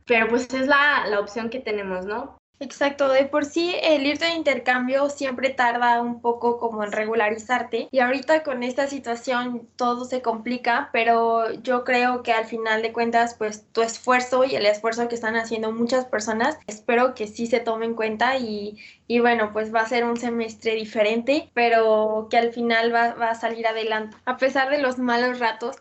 pero 0.06 0.28
pues 0.28 0.48
es 0.54 0.68
la, 0.68 1.08
la 1.08 1.18
opción 1.18 1.50
que 1.50 1.58
tenemos, 1.58 2.06
¿no? 2.06 2.38
Exacto, 2.60 3.08
de 3.08 3.26
por 3.26 3.44
sí 3.44 3.74
el 3.82 4.06
irte 4.06 4.24
de 4.26 4.34
intercambio 4.34 5.10
siempre 5.10 5.50
tarda 5.50 6.00
un 6.00 6.20
poco 6.20 6.58
como 6.58 6.82
en 6.84 6.92
regularizarte 6.92 7.88
y 7.90 7.98
ahorita 7.98 8.42
con 8.42 8.62
esta 8.62 8.86
situación 8.86 9.68
todo 9.76 10.04
se 10.04 10.22
complica, 10.22 10.88
pero 10.92 11.52
yo 11.62 11.84
creo 11.84 12.22
que 12.22 12.32
al 12.32 12.46
final 12.46 12.80
de 12.80 12.92
cuentas 12.92 13.34
pues 13.34 13.66
tu 13.72 13.82
esfuerzo 13.82 14.44
y 14.44 14.54
el 14.54 14.66
esfuerzo 14.66 15.08
que 15.08 15.14
están 15.16 15.36
haciendo 15.36 15.72
muchas 15.72 16.06
personas, 16.06 16.58
espero 16.66 17.14
que 17.14 17.26
sí 17.26 17.46
se 17.48 17.60
tome 17.60 17.86
en 17.86 17.94
cuenta 17.94 18.38
y, 18.38 18.78
y 19.08 19.18
bueno, 19.18 19.52
pues 19.52 19.74
va 19.74 19.80
a 19.82 19.88
ser 19.88 20.04
un 20.04 20.16
semestre 20.16 20.74
diferente, 20.74 21.50
pero 21.54 22.28
que 22.30 22.38
al 22.38 22.52
final 22.52 22.94
va, 22.94 23.14
va 23.14 23.30
a 23.30 23.34
salir 23.34 23.66
adelante. 23.66 24.16
A 24.24 24.38
pesar 24.38 24.70
de 24.70 24.78
los 24.80 24.98
malos 24.98 25.38
ratos, 25.40 25.76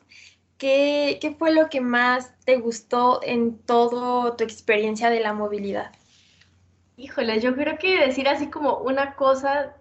¿qué, 0.57 1.17
¿qué 1.21 1.31
fue 1.35 1.53
lo 1.53 1.69
que 1.69 1.81
más 1.81 2.33
te 2.45 2.57
gustó 2.57 3.21
en 3.23 3.59
toda 3.59 4.35
tu 4.35 4.43
experiencia 4.43 5.09
de 5.09 5.19
la 5.21 5.33
movilidad? 5.33 5.91
Híjole, 6.95 7.39
yo 7.39 7.55
creo 7.55 7.77
que 7.79 7.99
decir 7.99 8.27
así 8.27 8.49
como 8.49 8.77
una 8.77 9.15
cosa, 9.15 9.75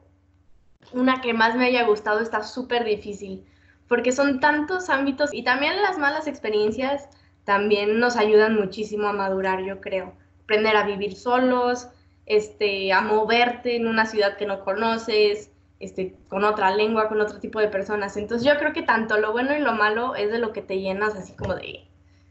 una 0.92 1.20
que 1.20 1.34
más 1.34 1.56
me 1.56 1.66
haya 1.66 1.84
gustado 1.84 2.20
está 2.20 2.42
súper 2.42 2.84
difícil, 2.84 3.44
porque 3.86 4.12
son 4.12 4.40
tantos 4.40 4.88
ámbitos 4.88 5.32
y 5.34 5.44
también 5.44 5.82
las 5.82 5.98
malas 5.98 6.26
experiencias 6.26 7.08
también 7.44 7.98
nos 8.00 8.16
ayudan 8.16 8.54
muchísimo 8.54 9.08
a 9.08 9.12
madurar, 9.12 9.62
yo 9.62 9.80
creo. 9.80 10.14
Aprender 10.44 10.76
a 10.76 10.86
vivir 10.86 11.14
solos, 11.14 11.88
este, 12.24 12.92
a 12.92 13.02
moverte 13.02 13.76
en 13.76 13.86
una 13.86 14.06
ciudad 14.06 14.36
que 14.36 14.46
no 14.46 14.64
conoces, 14.64 15.50
este, 15.80 16.16
con 16.28 16.44
otra 16.44 16.74
lengua, 16.74 17.08
con 17.08 17.20
otro 17.20 17.40
tipo 17.40 17.60
de 17.60 17.68
personas. 17.68 18.16
Entonces 18.16 18.46
yo 18.46 18.58
creo 18.58 18.72
que 18.72 18.82
tanto 18.82 19.18
lo 19.18 19.32
bueno 19.32 19.54
y 19.54 19.60
lo 19.60 19.72
malo 19.72 20.14
es 20.14 20.30
de 20.30 20.38
lo 20.38 20.52
que 20.52 20.62
te 20.62 20.80
llenas 20.80 21.14
así 21.14 21.34
como 21.34 21.56
de, 21.56 21.84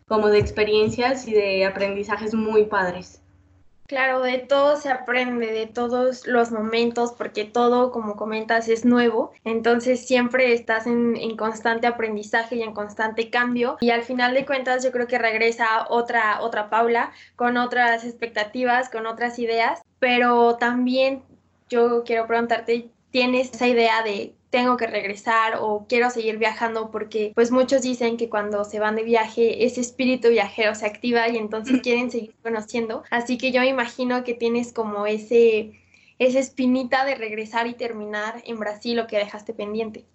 como 0.08 0.30
de 0.30 0.40
experiencias 0.40 1.28
y 1.28 1.34
de 1.34 1.66
aprendizajes 1.66 2.34
muy 2.34 2.66
padres. 2.66 3.21
Claro, 3.92 4.22
de 4.22 4.38
todo 4.38 4.78
se 4.78 4.90
aprende, 4.90 5.52
de 5.52 5.68
todos 5.68 6.26
los 6.26 6.50
momentos, 6.50 7.12
porque 7.12 7.44
todo, 7.44 7.92
como 7.92 8.16
comentas, 8.16 8.70
es 8.70 8.86
nuevo. 8.86 9.34
Entonces 9.44 10.08
siempre 10.08 10.54
estás 10.54 10.88
en, 10.88 11.18
en, 11.18 11.36
constante 11.36 11.88
aprendizaje 11.88 12.56
y 12.56 12.62
en 12.62 12.74
constante 12.74 13.30
cambio. 13.30 13.76
Y 13.82 13.90
al 13.90 14.04
final 14.04 14.34
de 14.34 14.46
cuentas 14.46 14.82
yo 14.82 14.94
creo 14.94 15.08
que 15.08 15.18
regresa 15.18 15.88
otra, 15.90 16.40
otra 16.40 16.70
Paula 16.70 17.12
con 17.36 17.58
otras 17.58 18.06
expectativas, 18.06 18.88
con 18.88 19.06
otras 19.08 19.38
ideas. 19.40 19.82
Pero 20.00 20.56
también 20.56 21.24
yo 21.68 22.06
quiero 22.06 22.28
preguntarte, 22.28 22.92
¿tienes 23.10 23.54
esa 23.54 23.68
idea 23.68 24.04
de 24.04 24.34
tengo 24.52 24.78
que 24.78 24.86
regresar 24.86 25.58
o 25.62 25.86
quiero 25.88 26.10
seguir 26.10 26.38
viajando 26.38 26.92
porque 26.92 27.32
pues 27.34 27.52
muchos 27.52 27.82
dicen 27.82 28.18
que 28.18 28.30
cuando 28.30 28.66
se 28.66 28.80
van 28.80 28.98
de 28.98 29.04
viaje 29.04 29.66
ese 29.66 29.80
espíritu 29.82 30.28
viajero 30.28 30.76
se 30.76 30.86
activa 30.86 31.28
y 31.30 31.38
entonces 31.38 31.82
quieren 31.82 32.12
seguir 32.12 32.36
conociendo. 32.44 33.04
Así 33.10 33.38
que 33.38 33.52
yo 33.52 33.62
me 33.62 33.70
imagino 33.70 34.24
que 34.24 34.36
tienes 34.36 34.74
como 34.74 35.08
ese 35.08 35.72
esa 36.20 36.38
espinita 36.38 37.04
de 37.04 37.16
regresar 37.16 37.66
y 37.66 37.74
terminar 37.74 38.44
en 38.46 38.60
Brasil 38.60 38.96
lo 38.96 39.08
que 39.08 39.18
dejaste 39.18 39.56
pendiente. 39.56 40.06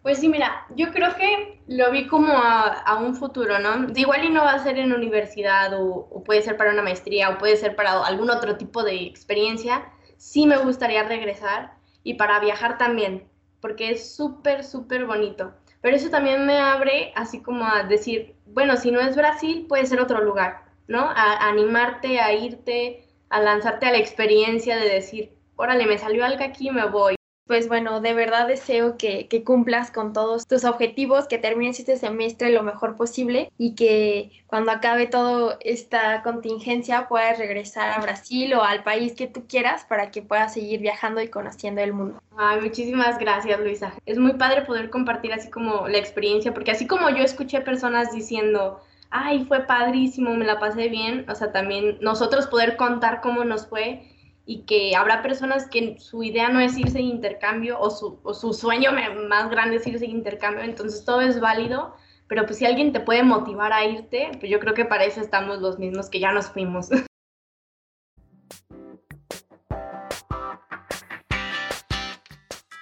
Pues 0.00 0.18
sí, 0.18 0.28
mira, 0.28 0.66
yo 0.74 0.90
creo 0.90 1.14
que 1.16 1.60
lo 1.66 1.90
vi 1.90 2.06
como 2.06 2.32
a, 2.32 2.68
a 2.68 2.96
un 2.96 3.14
futuro, 3.14 3.58
¿no? 3.58 3.88
Igual 3.94 4.24
y 4.24 4.30
no 4.30 4.42
va 4.42 4.52
a 4.52 4.62
ser 4.62 4.78
en 4.78 4.92
universidad 4.92 5.74
o, 5.74 6.08
o 6.10 6.24
puede 6.24 6.40
ser 6.40 6.56
para 6.56 6.72
una 6.72 6.82
maestría 6.82 7.28
o 7.30 7.38
puede 7.38 7.56
ser 7.56 7.76
para 7.76 8.06
algún 8.06 8.30
otro 8.30 8.56
tipo 8.56 8.82
de 8.84 9.02
experiencia. 9.02 9.92
Sí 10.16 10.46
me 10.46 10.56
gustaría 10.58 11.02
regresar 11.02 11.74
y 12.04 12.14
para 12.14 12.38
viajar 12.38 12.78
también 12.78 13.28
porque 13.64 13.92
es 13.92 14.14
súper, 14.14 14.62
súper 14.62 15.06
bonito. 15.06 15.54
Pero 15.80 15.96
eso 15.96 16.10
también 16.10 16.44
me 16.44 16.58
abre 16.58 17.14
así 17.16 17.40
como 17.40 17.64
a 17.64 17.84
decir, 17.84 18.34
bueno, 18.44 18.76
si 18.76 18.90
no 18.90 19.00
es 19.00 19.16
Brasil, 19.16 19.64
puede 19.66 19.86
ser 19.86 20.02
otro 20.02 20.22
lugar, 20.22 20.66
¿no? 20.86 21.00
A, 21.00 21.48
animarte 21.48 22.20
a 22.20 22.34
irte, 22.34 23.08
a 23.30 23.40
lanzarte 23.40 23.86
a 23.86 23.92
la 23.92 23.96
experiencia 23.96 24.76
de 24.76 24.90
decir, 24.90 25.32
órale, 25.56 25.86
me 25.86 25.96
salió 25.96 26.26
algo 26.26 26.44
aquí, 26.44 26.70
me 26.70 26.84
voy. 26.90 27.14
Pues 27.46 27.68
bueno, 27.68 28.00
de 28.00 28.14
verdad 28.14 28.48
deseo 28.48 28.96
que, 28.96 29.28
que, 29.28 29.44
cumplas 29.44 29.90
con 29.90 30.14
todos 30.14 30.46
tus 30.46 30.64
objetivos, 30.64 31.28
que 31.28 31.36
termines 31.36 31.78
este 31.78 31.98
semestre 31.98 32.50
lo 32.50 32.62
mejor 32.62 32.96
posible 32.96 33.52
y 33.58 33.74
que 33.74 34.30
cuando 34.46 34.72
acabe 34.72 35.06
toda 35.06 35.58
esta 35.60 36.22
contingencia 36.22 37.06
puedas 37.06 37.38
regresar 37.38 37.90
a 37.90 38.00
Brasil 38.00 38.54
o 38.54 38.62
al 38.62 38.82
país 38.82 39.14
que 39.14 39.26
tú 39.26 39.44
quieras 39.46 39.84
para 39.84 40.10
que 40.10 40.22
puedas 40.22 40.54
seguir 40.54 40.80
viajando 40.80 41.20
y 41.20 41.28
conociendo 41.28 41.82
el 41.82 41.92
mundo. 41.92 42.22
Ay, 42.34 42.62
muchísimas 42.62 43.18
gracias, 43.18 43.60
Luisa. 43.60 43.92
Es 44.06 44.18
muy 44.18 44.32
padre 44.32 44.62
poder 44.62 44.88
compartir 44.88 45.34
así 45.34 45.50
como 45.50 45.86
la 45.86 45.98
experiencia, 45.98 46.54
porque 46.54 46.70
así 46.70 46.86
como 46.86 47.10
yo 47.10 47.22
escuché 47.22 47.60
personas 47.60 48.10
diciendo, 48.10 48.80
ay, 49.10 49.44
fue 49.44 49.60
padrísimo, 49.60 50.34
me 50.34 50.46
la 50.46 50.58
pasé 50.58 50.88
bien, 50.88 51.28
o 51.28 51.34
sea, 51.34 51.52
también 51.52 51.98
nosotros 52.00 52.46
poder 52.46 52.76
contar 52.76 53.20
cómo 53.20 53.44
nos 53.44 53.66
fue 53.66 54.13
y 54.46 54.62
que 54.62 54.94
habrá 54.94 55.22
personas 55.22 55.68
que 55.68 55.98
su 55.98 56.22
idea 56.22 56.48
no 56.48 56.60
es 56.60 56.76
irse 56.76 56.98
en 56.98 57.06
intercambio 57.06 57.78
o 57.80 57.90
su, 57.90 58.20
o 58.22 58.34
su 58.34 58.52
sueño 58.52 58.90
más 59.28 59.50
grande 59.50 59.76
es 59.76 59.86
irse 59.86 60.04
en 60.04 60.10
intercambio, 60.10 60.62
entonces 60.64 61.04
todo 61.04 61.20
es 61.20 61.40
válido, 61.40 61.94
pero 62.28 62.44
pues 62.44 62.58
si 62.58 62.66
alguien 62.66 62.92
te 62.92 63.00
puede 63.00 63.22
motivar 63.22 63.72
a 63.72 63.84
irte, 63.84 64.30
pues 64.38 64.50
yo 64.50 64.60
creo 64.60 64.74
que 64.74 64.84
para 64.84 65.04
eso 65.04 65.20
estamos 65.20 65.60
los 65.60 65.78
mismos 65.78 66.10
que 66.10 66.20
ya 66.20 66.32
nos 66.32 66.46
fuimos. 66.46 66.88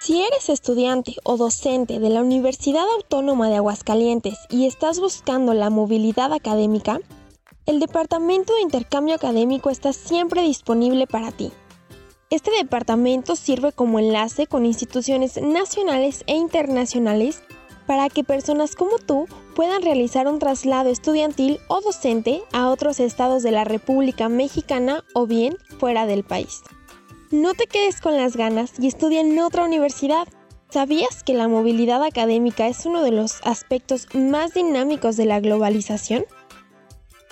Si 0.03 0.21
eres 0.21 0.49
estudiante 0.49 1.15
o 1.23 1.37
docente 1.37 1.97
de 1.97 2.09
la 2.09 2.19
Universidad 2.19 2.83
Autónoma 2.97 3.47
de 3.47 3.55
Aguascalientes 3.55 4.37
y 4.49 4.67
estás 4.67 4.99
buscando 4.99 5.53
la 5.53 5.69
movilidad 5.69 6.33
académica, 6.33 6.99
el 7.65 7.79
Departamento 7.79 8.53
de 8.55 8.61
Intercambio 8.61 9.15
Académico 9.15 9.69
está 9.69 9.93
siempre 9.93 10.41
disponible 10.41 11.07
para 11.07 11.31
ti. 11.31 11.51
Este 12.29 12.51
departamento 12.51 13.35
sirve 13.35 13.71
como 13.71 13.99
enlace 13.99 14.47
con 14.47 14.65
instituciones 14.65 15.41
nacionales 15.41 16.23
e 16.27 16.35
internacionales 16.35 17.41
para 17.85 18.09
que 18.09 18.23
personas 18.23 18.75
como 18.75 18.97
tú 18.97 19.27
puedan 19.55 19.81
realizar 19.81 20.27
un 20.27 20.39
traslado 20.39 20.89
estudiantil 20.89 21.59
o 21.67 21.79
docente 21.81 22.41
a 22.51 22.69
otros 22.69 22.99
estados 22.99 23.43
de 23.43 23.51
la 23.51 23.63
República 23.63 24.29
Mexicana 24.29 25.03
o 25.13 25.27
bien 25.27 25.57
fuera 25.79 26.05
del 26.05 26.23
país. 26.23 26.63
No 27.31 27.53
te 27.53 27.67
quedes 27.67 28.01
con 28.01 28.17
las 28.17 28.35
ganas 28.35 28.73
y 28.79 28.87
estudia 28.87 29.21
en 29.21 29.39
otra 29.39 29.63
universidad. 29.63 30.27
¿Sabías 30.69 31.23
que 31.23 31.33
la 31.33 31.47
movilidad 31.47 32.03
académica 32.03 32.67
es 32.67 32.85
uno 32.85 33.03
de 33.03 33.11
los 33.11 33.39
aspectos 33.43 34.07
más 34.13 34.53
dinámicos 34.53 35.17
de 35.17 35.25
la 35.25 35.39
globalización? 35.39 36.25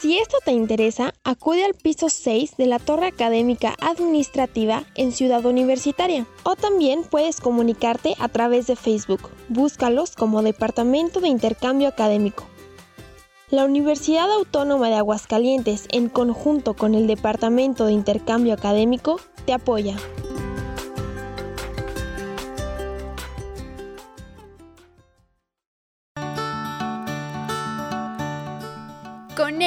Si 0.01 0.17
esto 0.17 0.37
te 0.43 0.51
interesa, 0.51 1.13
acude 1.23 1.63
al 1.63 1.75
piso 1.75 2.09
6 2.09 2.57
de 2.57 2.65
la 2.65 2.79
Torre 2.79 3.05
Académica 3.05 3.75
Administrativa 3.81 4.83
en 4.95 5.11
Ciudad 5.11 5.45
Universitaria 5.45 6.25
o 6.41 6.55
también 6.55 7.03
puedes 7.03 7.39
comunicarte 7.39 8.15
a 8.17 8.27
través 8.27 8.65
de 8.65 8.75
Facebook. 8.75 9.29
Búscalos 9.47 10.15
como 10.15 10.41
Departamento 10.41 11.19
de 11.19 11.27
Intercambio 11.27 11.87
Académico. 11.87 12.45
La 13.51 13.63
Universidad 13.63 14.31
Autónoma 14.31 14.89
de 14.89 14.95
Aguascalientes, 14.95 15.85
en 15.91 16.09
conjunto 16.09 16.73
con 16.73 16.95
el 16.95 17.05
Departamento 17.05 17.85
de 17.85 17.93
Intercambio 17.93 18.53
Académico, 18.53 19.19
te 19.45 19.53
apoya. 19.53 19.97